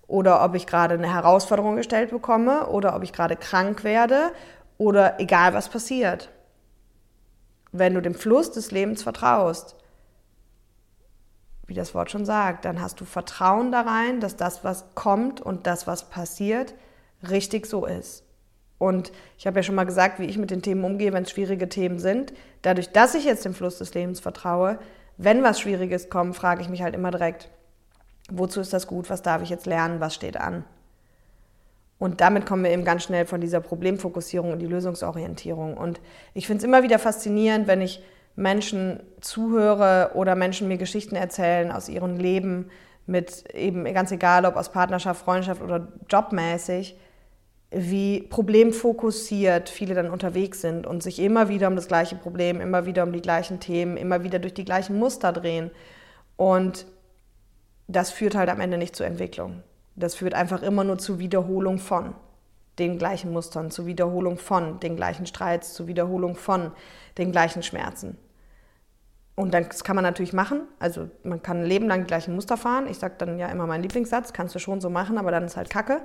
oder 0.07 0.45
ob 0.45 0.55
ich 0.55 0.67
gerade 0.67 0.95
eine 0.95 1.13
Herausforderung 1.13 1.77
gestellt 1.77 2.11
bekomme 2.11 2.69
oder 2.69 2.95
ob 2.95 3.03
ich 3.03 3.13
gerade 3.13 3.37
krank 3.37 3.85
werde 3.85 4.33
oder 4.79 5.21
egal 5.21 5.55
was 5.55 5.69
passiert. 5.69 6.31
Wenn 7.73 7.95
du 7.95 8.01
dem 8.01 8.15
Fluss 8.15 8.53
des 8.53 8.71
Lebens 8.71 9.03
vertraust, 9.03 9.77
wie 11.67 11.75
das 11.75 11.95
Wort 11.95 12.11
schon 12.11 12.25
sagt, 12.25 12.65
dann 12.65 12.81
hast 12.81 13.01
du 13.01 13.05
Vertrauen 13.05 13.73
da 13.73 13.83
rein, 13.83 14.21
dass 14.21 14.37
das, 14.37 14.63
was 14.63 14.85
kommt 14.95 15.41
und 15.41 15.67
das, 15.67 15.87
was 15.87 16.09
passiert, 16.09 16.75
richtig 17.29 17.67
so 17.67 17.87
ist. 17.87 18.25
Und 18.79 19.11
ich 19.39 19.47
habe 19.47 19.59
ja 19.59 19.63
schon 19.63 19.75
mal 19.75 19.85
gesagt, 19.85 20.21
wie 20.21 20.27
ich 20.27 20.39
mit 20.39 20.51
den 20.51 20.63
Themen 20.63 20.85
umgehe, 20.85 21.13
wenn 21.13 21.25
es 21.25 21.31
schwierige 21.31 21.69
Themen 21.69 21.99
sind. 21.99 22.33
Dadurch, 22.63 22.93
dass 22.93 23.15
ich 23.15 23.25
jetzt 23.25 23.45
dem 23.45 23.55
Fluss 23.55 23.79
des 23.79 23.95
Lebens 23.95 24.21
vertraue, 24.21 24.79
wenn 25.17 25.43
was 25.43 25.61
Schwieriges 25.61 26.11
kommt, 26.11 26.37
frage 26.37 26.61
ich 26.61 26.69
mich 26.69 26.83
halt 26.83 26.95
immer 26.95 27.11
direkt, 27.11 27.49
wozu 28.31 28.61
ist 28.61 28.73
das 28.73 28.87
gut, 28.87 29.09
was 29.11 29.23
darf 29.23 29.43
ich 29.43 29.51
jetzt 29.51 29.67
lernen, 29.67 30.01
was 30.01 30.15
steht 30.15 30.37
an. 30.37 30.65
Und 31.99 32.21
damit 32.21 32.45
kommen 32.45 32.65
wir 32.65 32.71
eben 32.71 32.85
ganz 32.85 33.05
schnell 33.05 33.25
von 33.25 33.41
dieser 33.41 33.61
Problemfokussierung 33.61 34.53
in 34.53 34.59
die 34.59 34.67
Lösungsorientierung. 34.67 35.77
Und 35.77 36.01
ich 36.35 36.47
finde 36.47 36.59
es 36.59 36.65
immer 36.65 36.83
wieder 36.83 36.99
faszinierend, 36.99 37.67
wenn 37.67 37.81
ich 37.81 38.03
Menschen 38.35 39.01
zuhöre 39.21 40.11
oder 40.15 40.35
Menschen 40.35 40.69
mir 40.69 40.77
Geschichten 40.77 41.17
erzählen 41.17 41.73
aus 41.73 41.89
ihrem 41.89 42.19
Leben 42.19 42.71
mit 43.07 43.45
eben 43.55 43.85
ganz 43.95 44.11
egal, 44.13 44.45
ob 44.45 44.57
aus 44.57 44.73
Partnerschaft, 44.73 45.25
Freundschaft 45.25 45.63
oder 45.63 45.89
jobmäßig, 46.11 46.99
wie 47.71 48.21
problemfokussiert 48.23 49.69
viele 49.69 49.95
dann 49.95 50.11
unterwegs 50.11 50.61
sind 50.61 50.87
und 50.87 51.03
sich 51.03 51.19
immer 51.19 51.49
wieder 51.49 51.69
um 51.69 51.77
das 51.77 51.89
gleiche 51.89 52.17
Problem, 52.17 52.61
immer 52.61 52.85
wieder 52.85 53.05
um 53.05 53.13
die 53.13 53.23
gleichen 53.23 53.59
Themen, 53.59 53.97
immer 53.97 54.23
wieder 54.23 54.39
durch 54.39 54.55
die 54.55 54.65
gleichen 54.65 54.99
Muster 54.99 55.33
drehen. 55.33 55.71
Und 56.37 56.87
das 57.89 58.11
führt 58.11 58.35
halt 58.35 58.49
am 58.49 58.61
Ende 58.61 58.79
nicht 58.79 58.97
zur 58.97 59.07
Entwicklung. 59.07 59.63
Das 59.95 60.15
führt 60.15 60.35
einfach 60.35 60.63
immer 60.63 60.85
nur 60.85 60.99
zu 60.99 61.19
Wiederholung 61.19 61.79
von 61.79 62.15
den 62.79 62.99
gleichen 62.99 63.33
Mustern, 63.33 63.71
zu 63.71 63.87
Wiederholung 63.87 64.37
von 64.37 64.81
den 64.81 64.97
gleichen 64.97 65.27
Streits, 65.27 65.73
zu 65.73 65.87
Wiederholung 65.87 66.37
von 66.37 66.73
den 67.17 67.33
gleichen 67.33 67.63
Schmerzen. 67.63 68.19
Und 69.35 69.53
das 69.53 69.85
kann 69.85 69.97
man 69.97 70.03
natürlich 70.03 70.33
machen. 70.33 70.63
Also 70.79 71.11
man 71.23 71.43
kann 71.43 71.59
ein 71.59 71.67
Leben 71.67 71.87
lang 71.87 72.01
die 72.01 72.07
gleichen 72.07 72.35
Muster 72.35 72.57
fahren. 72.57 72.87
Ich 72.89 72.99
sage 72.99 73.15
dann 73.19 73.39
ja 73.39 73.49
immer 73.49 73.67
meinen 73.67 73.83
Lieblingssatz, 73.83 74.33
kannst 74.33 74.55
du 74.55 74.59
schon 74.59 74.81
so 74.81 74.91
machen, 74.91 75.19
aber 75.19 75.31
dann 75.31 75.45
ist 75.45 75.57
halt 75.57 75.71
Kacke. 75.71 76.01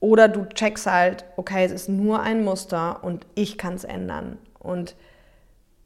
Oder 0.00 0.28
du 0.28 0.46
checkst 0.46 0.86
halt, 0.86 1.24
okay, 1.36 1.64
es 1.64 1.72
ist 1.72 1.88
nur 1.88 2.20
ein 2.20 2.42
Muster 2.42 3.04
und 3.04 3.26
ich 3.34 3.58
kann 3.58 3.74
es 3.74 3.84
ändern. 3.84 4.38
Und 4.58 4.96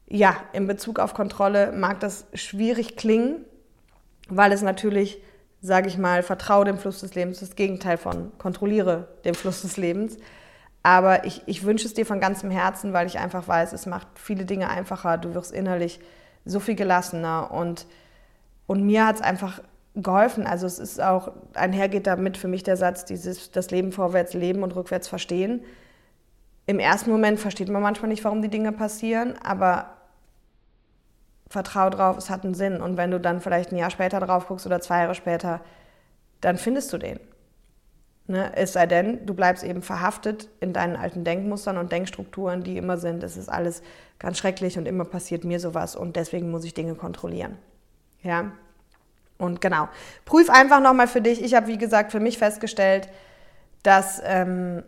ja, 0.07 0.37
in 0.53 0.67
Bezug 0.67 0.99
auf 0.99 1.13
Kontrolle 1.13 1.71
mag 1.71 1.99
das 1.99 2.25
schwierig 2.33 2.95
klingen, 2.95 3.45
weil 4.29 4.51
es 4.51 4.61
natürlich, 4.61 5.21
sage 5.61 5.87
ich 5.87 5.97
mal, 5.97 6.23
vertraue 6.23 6.65
dem 6.65 6.77
Fluss 6.77 7.01
des 7.01 7.15
Lebens, 7.15 7.39
das 7.39 7.55
Gegenteil 7.55 7.97
von 7.97 8.31
kontrolliere 8.37 9.07
den 9.23 9.35
Fluss 9.35 9.61
des 9.61 9.77
Lebens. 9.77 10.17
Aber 10.83 11.25
ich, 11.25 11.41
ich 11.47 11.63
wünsche 11.63 11.87
es 11.87 11.95
dir 11.95 12.05
von 12.05 12.19
ganzem 12.19 12.51
Herzen, 12.51 12.93
weil 12.93 13.07
ich 13.07 13.17
einfach 13.17 13.47
weiß, 13.47 13.73
es 13.73 13.87
macht 13.87 14.07
viele 14.15 14.45
Dinge 14.45 14.69
einfacher. 14.69 15.17
Du 15.17 15.33
wirst 15.33 15.51
innerlich 15.51 15.99
so 16.45 16.59
viel 16.59 16.75
gelassener 16.75 17.51
und, 17.51 17.87
und 18.67 18.85
mir 18.85 19.07
hat 19.07 19.15
es 19.15 19.21
einfach 19.21 19.61
geholfen. 19.95 20.45
Also 20.45 20.67
es 20.67 20.77
ist 20.77 21.01
auch, 21.01 21.31
einhergeht 21.55 22.05
damit 22.05 22.37
für 22.37 22.47
mich 22.47 22.61
der 22.61 22.77
Satz, 22.77 23.05
dieses 23.05 23.51
das 23.51 23.71
Leben 23.71 23.91
vorwärts 23.91 24.33
leben 24.33 24.61
und 24.61 24.75
rückwärts 24.75 25.07
verstehen. 25.07 25.63
Im 26.67 26.79
ersten 26.79 27.09
Moment 27.09 27.39
versteht 27.39 27.69
man 27.69 27.81
manchmal 27.81 28.09
nicht, 28.09 28.23
warum 28.23 28.41
die 28.41 28.49
Dinge 28.49 28.71
passieren, 28.71 29.35
aber 29.43 29.94
vertrau 31.55 31.89
drauf, 31.89 32.17
es 32.17 32.29
hat 32.29 32.43
einen 32.43 32.53
Sinn. 32.53 32.81
Und 32.81 32.97
wenn 32.97 33.11
du 33.11 33.19
dann 33.19 33.39
vielleicht 33.39 33.71
ein 33.71 33.77
Jahr 33.77 33.89
später 33.89 34.19
drauf 34.19 34.47
guckst 34.47 34.65
oder 34.65 34.81
zwei 34.81 34.99
Jahre 34.99 35.15
später, 35.15 35.61
dann 36.41 36.57
findest 36.57 36.91
du 36.91 36.97
den. 36.97 37.17
Ne? 38.27 38.51
Es 38.55 38.73
sei 38.73 38.85
denn, 38.85 39.25
du 39.25 39.33
bleibst 39.33 39.63
eben 39.63 39.81
verhaftet 39.81 40.49
in 40.59 40.73
deinen 40.73 40.97
alten 40.97 41.23
Denkmustern 41.23 41.77
und 41.77 41.93
Denkstrukturen, 41.93 42.63
die 42.63 42.77
immer 42.77 42.97
sind, 42.97 43.23
es 43.23 43.37
ist 43.37 43.47
alles 43.47 43.81
ganz 44.19 44.37
schrecklich 44.37 44.77
und 44.77 44.85
immer 44.85 45.05
passiert 45.05 45.45
mir 45.45 45.61
sowas 45.61 45.95
und 45.95 46.17
deswegen 46.17 46.51
muss 46.51 46.65
ich 46.65 46.73
Dinge 46.73 46.95
kontrollieren. 46.95 47.57
Ja? 48.21 48.51
Und 49.37 49.61
genau, 49.61 49.87
prüf 50.25 50.49
einfach 50.49 50.81
nochmal 50.81 51.07
für 51.07 51.21
dich. 51.21 51.41
Ich 51.41 51.53
habe, 51.53 51.67
wie 51.67 51.77
gesagt, 51.77 52.11
für 52.11 52.19
mich 52.19 52.37
festgestellt, 52.37 53.07
dass 53.81 54.21
ähm, 54.25 54.83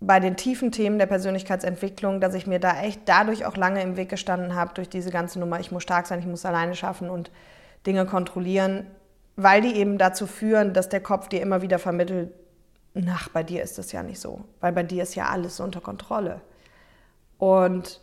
bei 0.00 0.20
den 0.20 0.36
tiefen 0.36 0.70
Themen 0.70 0.98
der 0.98 1.06
Persönlichkeitsentwicklung, 1.06 2.20
dass 2.20 2.34
ich 2.34 2.46
mir 2.46 2.60
da 2.60 2.80
echt 2.82 3.02
dadurch 3.06 3.46
auch 3.46 3.56
lange 3.56 3.82
im 3.82 3.96
Weg 3.96 4.08
gestanden 4.08 4.54
habe, 4.54 4.74
durch 4.74 4.88
diese 4.88 5.10
ganze 5.10 5.40
Nummer, 5.40 5.58
ich 5.58 5.72
muss 5.72 5.82
stark 5.82 6.06
sein, 6.06 6.20
ich 6.20 6.26
muss 6.26 6.44
alleine 6.44 6.74
schaffen 6.74 7.10
und 7.10 7.30
Dinge 7.86 8.06
kontrollieren, 8.06 8.86
weil 9.36 9.60
die 9.60 9.74
eben 9.74 9.98
dazu 9.98 10.26
führen, 10.26 10.72
dass 10.72 10.88
der 10.88 11.00
Kopf 11.00 11.28
dir 11.28 11.42
immer 11.42 11.62
wieder 11.62 11.78
vermittelt, 11.78 12.32
ach, 13.08 13.28
bei 13.30 13.42
dir 13.42 13.62
ist 13.62 13.78
das 13.78 13.92
ja 13.92 14.02
nicht 14.02 14.20
so, 14.20 14.44
weil 14.60 14.72
bei 14.72 14.82
dir 14.82 15.02
ist 15.02 15.14
ja 15.14 15.26
alles 15.26 15.58
unter 15.60 15.80
Kontrolle. 15.80 16.40
Und 17.38 18.00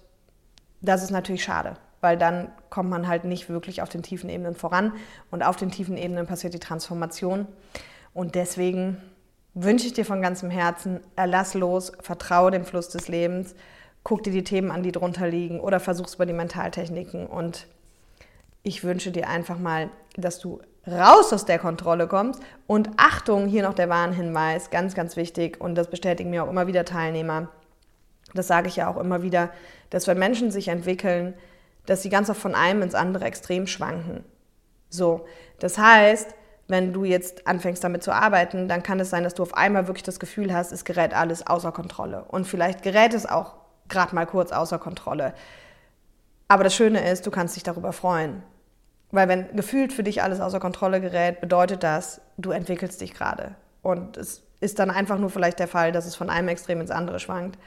das 0.82 1.04
ist 1.04 1.12
natürlich 1.12 1.44
schade, 1.44 1.76
weil 2.02 2.18
dann 2.18 2.50
kommt 2.70 2.90
man 2.90 3.08
halt 3.08 3.24
nicht 3.24 3.50
wirklich 3.50 3.82
auf 3.82 3.90
den 3.90 4.04
tiefen 4.04 4.30
Ebenen 4.30 4.56
voran 4.56 4.94
und 5.32 5.44
auf 5.44 5.56
den 5.56 5.72
tiefen 5.72 5.98
Ebenen 5.98 6.28
passiert 6.28 6.54
die 6.54 6.60
Transformation. 6.60 7.48
Und 8.14 8.36
deswegen 8.36 9.02
wünsche 9.56 9.88
ich 9.88 9.94
dir 9.94 10.06
von 10.06 10.22
ganzem 10.22 10.52
Herzen, 10.52 11.00
erlass 11.16 11.56
los, 11.56 11.92
vertraue 12.02 12.52
dem 12.52 12.66
Fluss 12.66 12.90
des 12.90 13.08
Lebens, 13.08 13.56
guck 14.04 14.22
dir 14.22 14.32
die 14.32 14.44
Themen 14.44 14.70
an, 14.70 14.84
die 14.84 14.92
drunter 14.92 15.28
liegen 15.28 15.60
oder 15.60 15.80
versuch's 15.80 16.16
über 16.16 16.28
die 16.28 16.34
Mentaltechniken 16.34 17.26
und 17.26 17.66
ich 18.62 18.84
wünsche 18.84 19.12
dir 19.12 19.30
einfach 19.30 19.58
mal, 19.58 19.90
dass 20.16 20.40
du 20.40 20.60
raus 20.88 21.34
aus 21.34 21.46
der 21.46 21.60
Kontrolle 21.60 22.08
kommst. 22.08 22.42
Und 22.68 22.90
Achtung, 22.98 23.48
hier 23.48 23.64
noch 23.64 23.74
der 23.74 23.90
Warnhinweis, 23.90 24.70
ganz, 24.70 24.96
ganz 24.96 25.16
wichtig, 25.16 25.60
und 25.62 25.76
das 25.76 25.90
bestätigen 25.90 26.30
mir 26.30 26.44
auch 26.44 26.50
immer 26.50 26.68
wieder 26.68 26.86
Teilnehmer. 26.86 27.50
Das 28.34 28.48
sage 28.48 28.68
ich 28.68 28.76
ja 28.78 28.90
auch 28.90 28.98
immer 28.98 29.22
wieder, 29.22 29.50
dass 29.90 30.08
wenn 30.08 30.18
Menschen 30.18 30.52
sich 30.52 30.68
entwickeln, 30.68 31.36
dass 31.86 32.02
sie 32.02 32.10
ganz 32.10 32.30
oft 32.30 32.42
von 32.42 32.56
einem 32.56 32.82
ins 32.82 32.96
andere 32.96 33.26
extrem 33.26 33.68
schwanken. 33.68 34.24
So, 34.90 35.26
das 35.60 35.78
heißt, 35.78 36.34
wenn 36.68 36.94
du 36.94 37.04
jetzt 37.04 37.48
anfängst 37.48 37.84
damit 37.84 38.04
zu 38.04 38.12
arbeiten, 38.12 38.68
dann 38.68 38.82
kann 38.82 39.00
es 39.00 39.10
sein, 39.10 39.24
dass 39.24 39.36
du 39.36 39.44
auf 39.44 39.56
einmal 39.56 39.88
wirklich 39.88 40.04
das 40.04 40.20
Gefühl 40.20 40.54
hast, 40.54 40.72
es 40.72 40.84
gerät 40.84 41.14
alles 41.14 41.46
außer 41.46 41.72
Kontrolle. 41.72 42.24
Und 42.24 42.48
vielleicht 42.48 42.82
gerät 42.82 43.14
es 43.14 43.26
auch 43.26 43.56
gerade 43.88 44.16
mal 44.16 44.26
kurz 44.26 44.52
außer 44.52 44.80
Kontrolle. 44.80 45.34
Aber 46.48 46.64
das 46.64 46.76
Schöne 46.76 47.10
ist, 47.10 47.26
du 47.28 47.32
kannst 47.32 47.56
dich 47.56 47.64
darüber 47.64 47.94
freuen. 47.94 48.44
Weil 49.12 49.28
wenn 49.28 49.56
gefühlt 49.56 49.94
für 49.94 50.04
dich 50.04 50.24
alles 50.24 50.42
außer 50.42 50.60
Kontrolle 50.60 51.02
gerät, 51.02 51.40
bedeutet 51.40 51.84
das, 51.84 52.22
du 52.38 52.52
entwickelst 52.52 53.00
dich 53.02 53.14
gerade. 53.14 53.56
Und 53.82 54.18
es 54.18 54.44
ist 54.60 54.80
dann 54.80 54.90
einfach 54.90 55.20
nur 55.20 55.30
vielleicht 55.30 55.60
der 55.60 55.68
Fall, 55.68 55.92
dass 55.92 56.06
es 56.06 56.16
von 56.16 56.30
einem 56.30 56.48
Extrem 56.48 56.82
ins 56.82 56.92
andere 56.92 57.20
schwankt. 57.20 57.60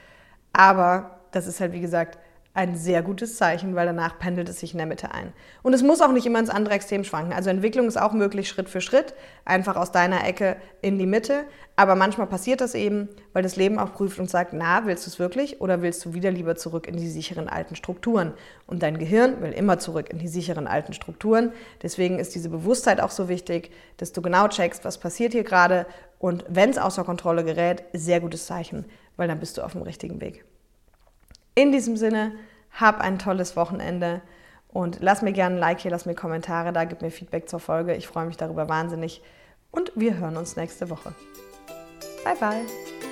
Aber 0.52 1.20
das 1.30 1.46
ist 1.46 1.60
halt, 1.60 1.72
wie 1.72 1.80
gesagt, 1.80 2.18
ein 2.58 2.76
sehr 2.76 3.02
gutes 3.02 3.36
Zeichen, 3.36 3.74
weil 3.74 3.86
danach 3.86 4.18
pendelt 4.18 4.48
es 4.48 4.60
sich 4.60 4.72
in 4.72 4.78
der 4.78 4.86
Mitte 4.86 5.12
ein. 5.12 5.32
Und 5.62 5.72
es 5.72 5.82
muss 5.82 6.00
auch 6.00 6.12
nicht 6.12 6.26
immer 6.26 6.38
ins 6.38 6.50
andere 6.50 6.74
Extrem 6.74 7.04
schwanken. 7.04 7.32
Also 7.32 7.50
Entwicklung 7.50 7.86
ist 7.86 7.96
auch 7.96 8.12
möglich 8.12 8.48
Schritt 8.48 8.68
für 8.68 8.80
Schritt, 8.80 9.14
einfach 9.44 9.76
aus 9.76 9.92
deiner 9.92 10.26
Ecke 10.26 10.56
in 10.82 10.98
die 10.98 11.06
Mitte. 11.06 11.44
Aber 11.76 11.94
manchmal 11.94 12.26
passiert 12.26 12.60
das 12.60 12.74
eben, 12.74 13.08
weil 13.32 13.42
das 13.42 13.56
Leben 13.56 13.78
auch 13.78 13.94
prüft 13.94 14.18
und 14.18 14.28
sagt, 14.28 14.52
na, 14.52 14.86
willst 14.86 15.06
du 15.06 15.10
es 15.10 15.18
wirklich 15.18 15.60
oder 15.60 15.82
willst 15.82 16.04
du 16.04 16.14
wieder 16.14 16.30
lieber 16.30 16.56
zurück 16.56 16.86
in 16.86 16.96
die 16.96 17.08
sicheren 17.08 17.48
alten 17.48 17.76
Strukturen? 17.76 18.34
Und 18.66 18.82
dein 18.82 18.98
Gehirn 18.98 19.40
will 19.40 19.52
immer 19.52 19.78
zurück 19.78 20.10
in 20.10 20.18
die 20.18 20.28
sicheren 20.28 20.66
alten 20.66 20.92
Strukturen. 20.92 21.52
Deswegen 21.82 22.18
ist 22.18 22.34
diese 22.34 22.50
Bewusstheit 22.50 23.00
auch 23.00 23.12
so 23.12 23.28
wichtig, 23.28 23.70
dass 23.96 24.12
du 24.12 24.20
genau 24.20 24.48
checkst, 24.48 24.84
was 24.84 24.98
passiert 24.98 25.32
hier 25.32 25.44
gerade. 25.44 25.86
Und 26.18 26.44
wenn 26.48 26.70
es 26.70 26.78
außer 26.78 27.04
Kontrolle 27.04 27.44
gerät, 27.44 27.84
sehr 27.92 28.20
gutes 28.20 28.46
Zeichen 28.46 28.84
weil 29.18 29.28
dann 29.28 29.40
bist 29.40 29.58
du 29.58 29.62
auf 29.62 29.72
dem 29.72 29.82
richtigen 29.82 30.22
Weg. 30.22 30.46
In 31.54 31.72
diesem 31.72 31.96
Sinne, 31.98 32.32
hab 32.72 33.00
ein 33.00 33.18
tolles 33.18 33.56
Wochenende 33.56 34.22
und 34.68 34.98
lass 35.00 35.22
mir 35.22 35.32
gerne 35.32 35.56
ein 35.56 35.58
Like 35.58 35.80
hier, 35.80 35.90
lass 35.90 36.06
mir 36.06 36.14
Kommentare 36.14 36.72
da, 36.72 36.84
gib 36.84 37.02
mir 37.02 37.10
Feedback 37.10 37.48
zur 37.48 37.60
Folge. 37.60 37.94
Ich 37.94 38.06
freue 38.06 38.26
mich 38.26 38.36
darüber 38.36 38.68
wahnsinnig 38.68 39.22
und 39.70 39.92
wir 39.94 40.18
hören 40.18 40.36
uns 40.36 40.56
nächste 40.56 40.90
Woche. 40.90 41.14
Bye, 42.24 42.36
bye. 42.36 43.07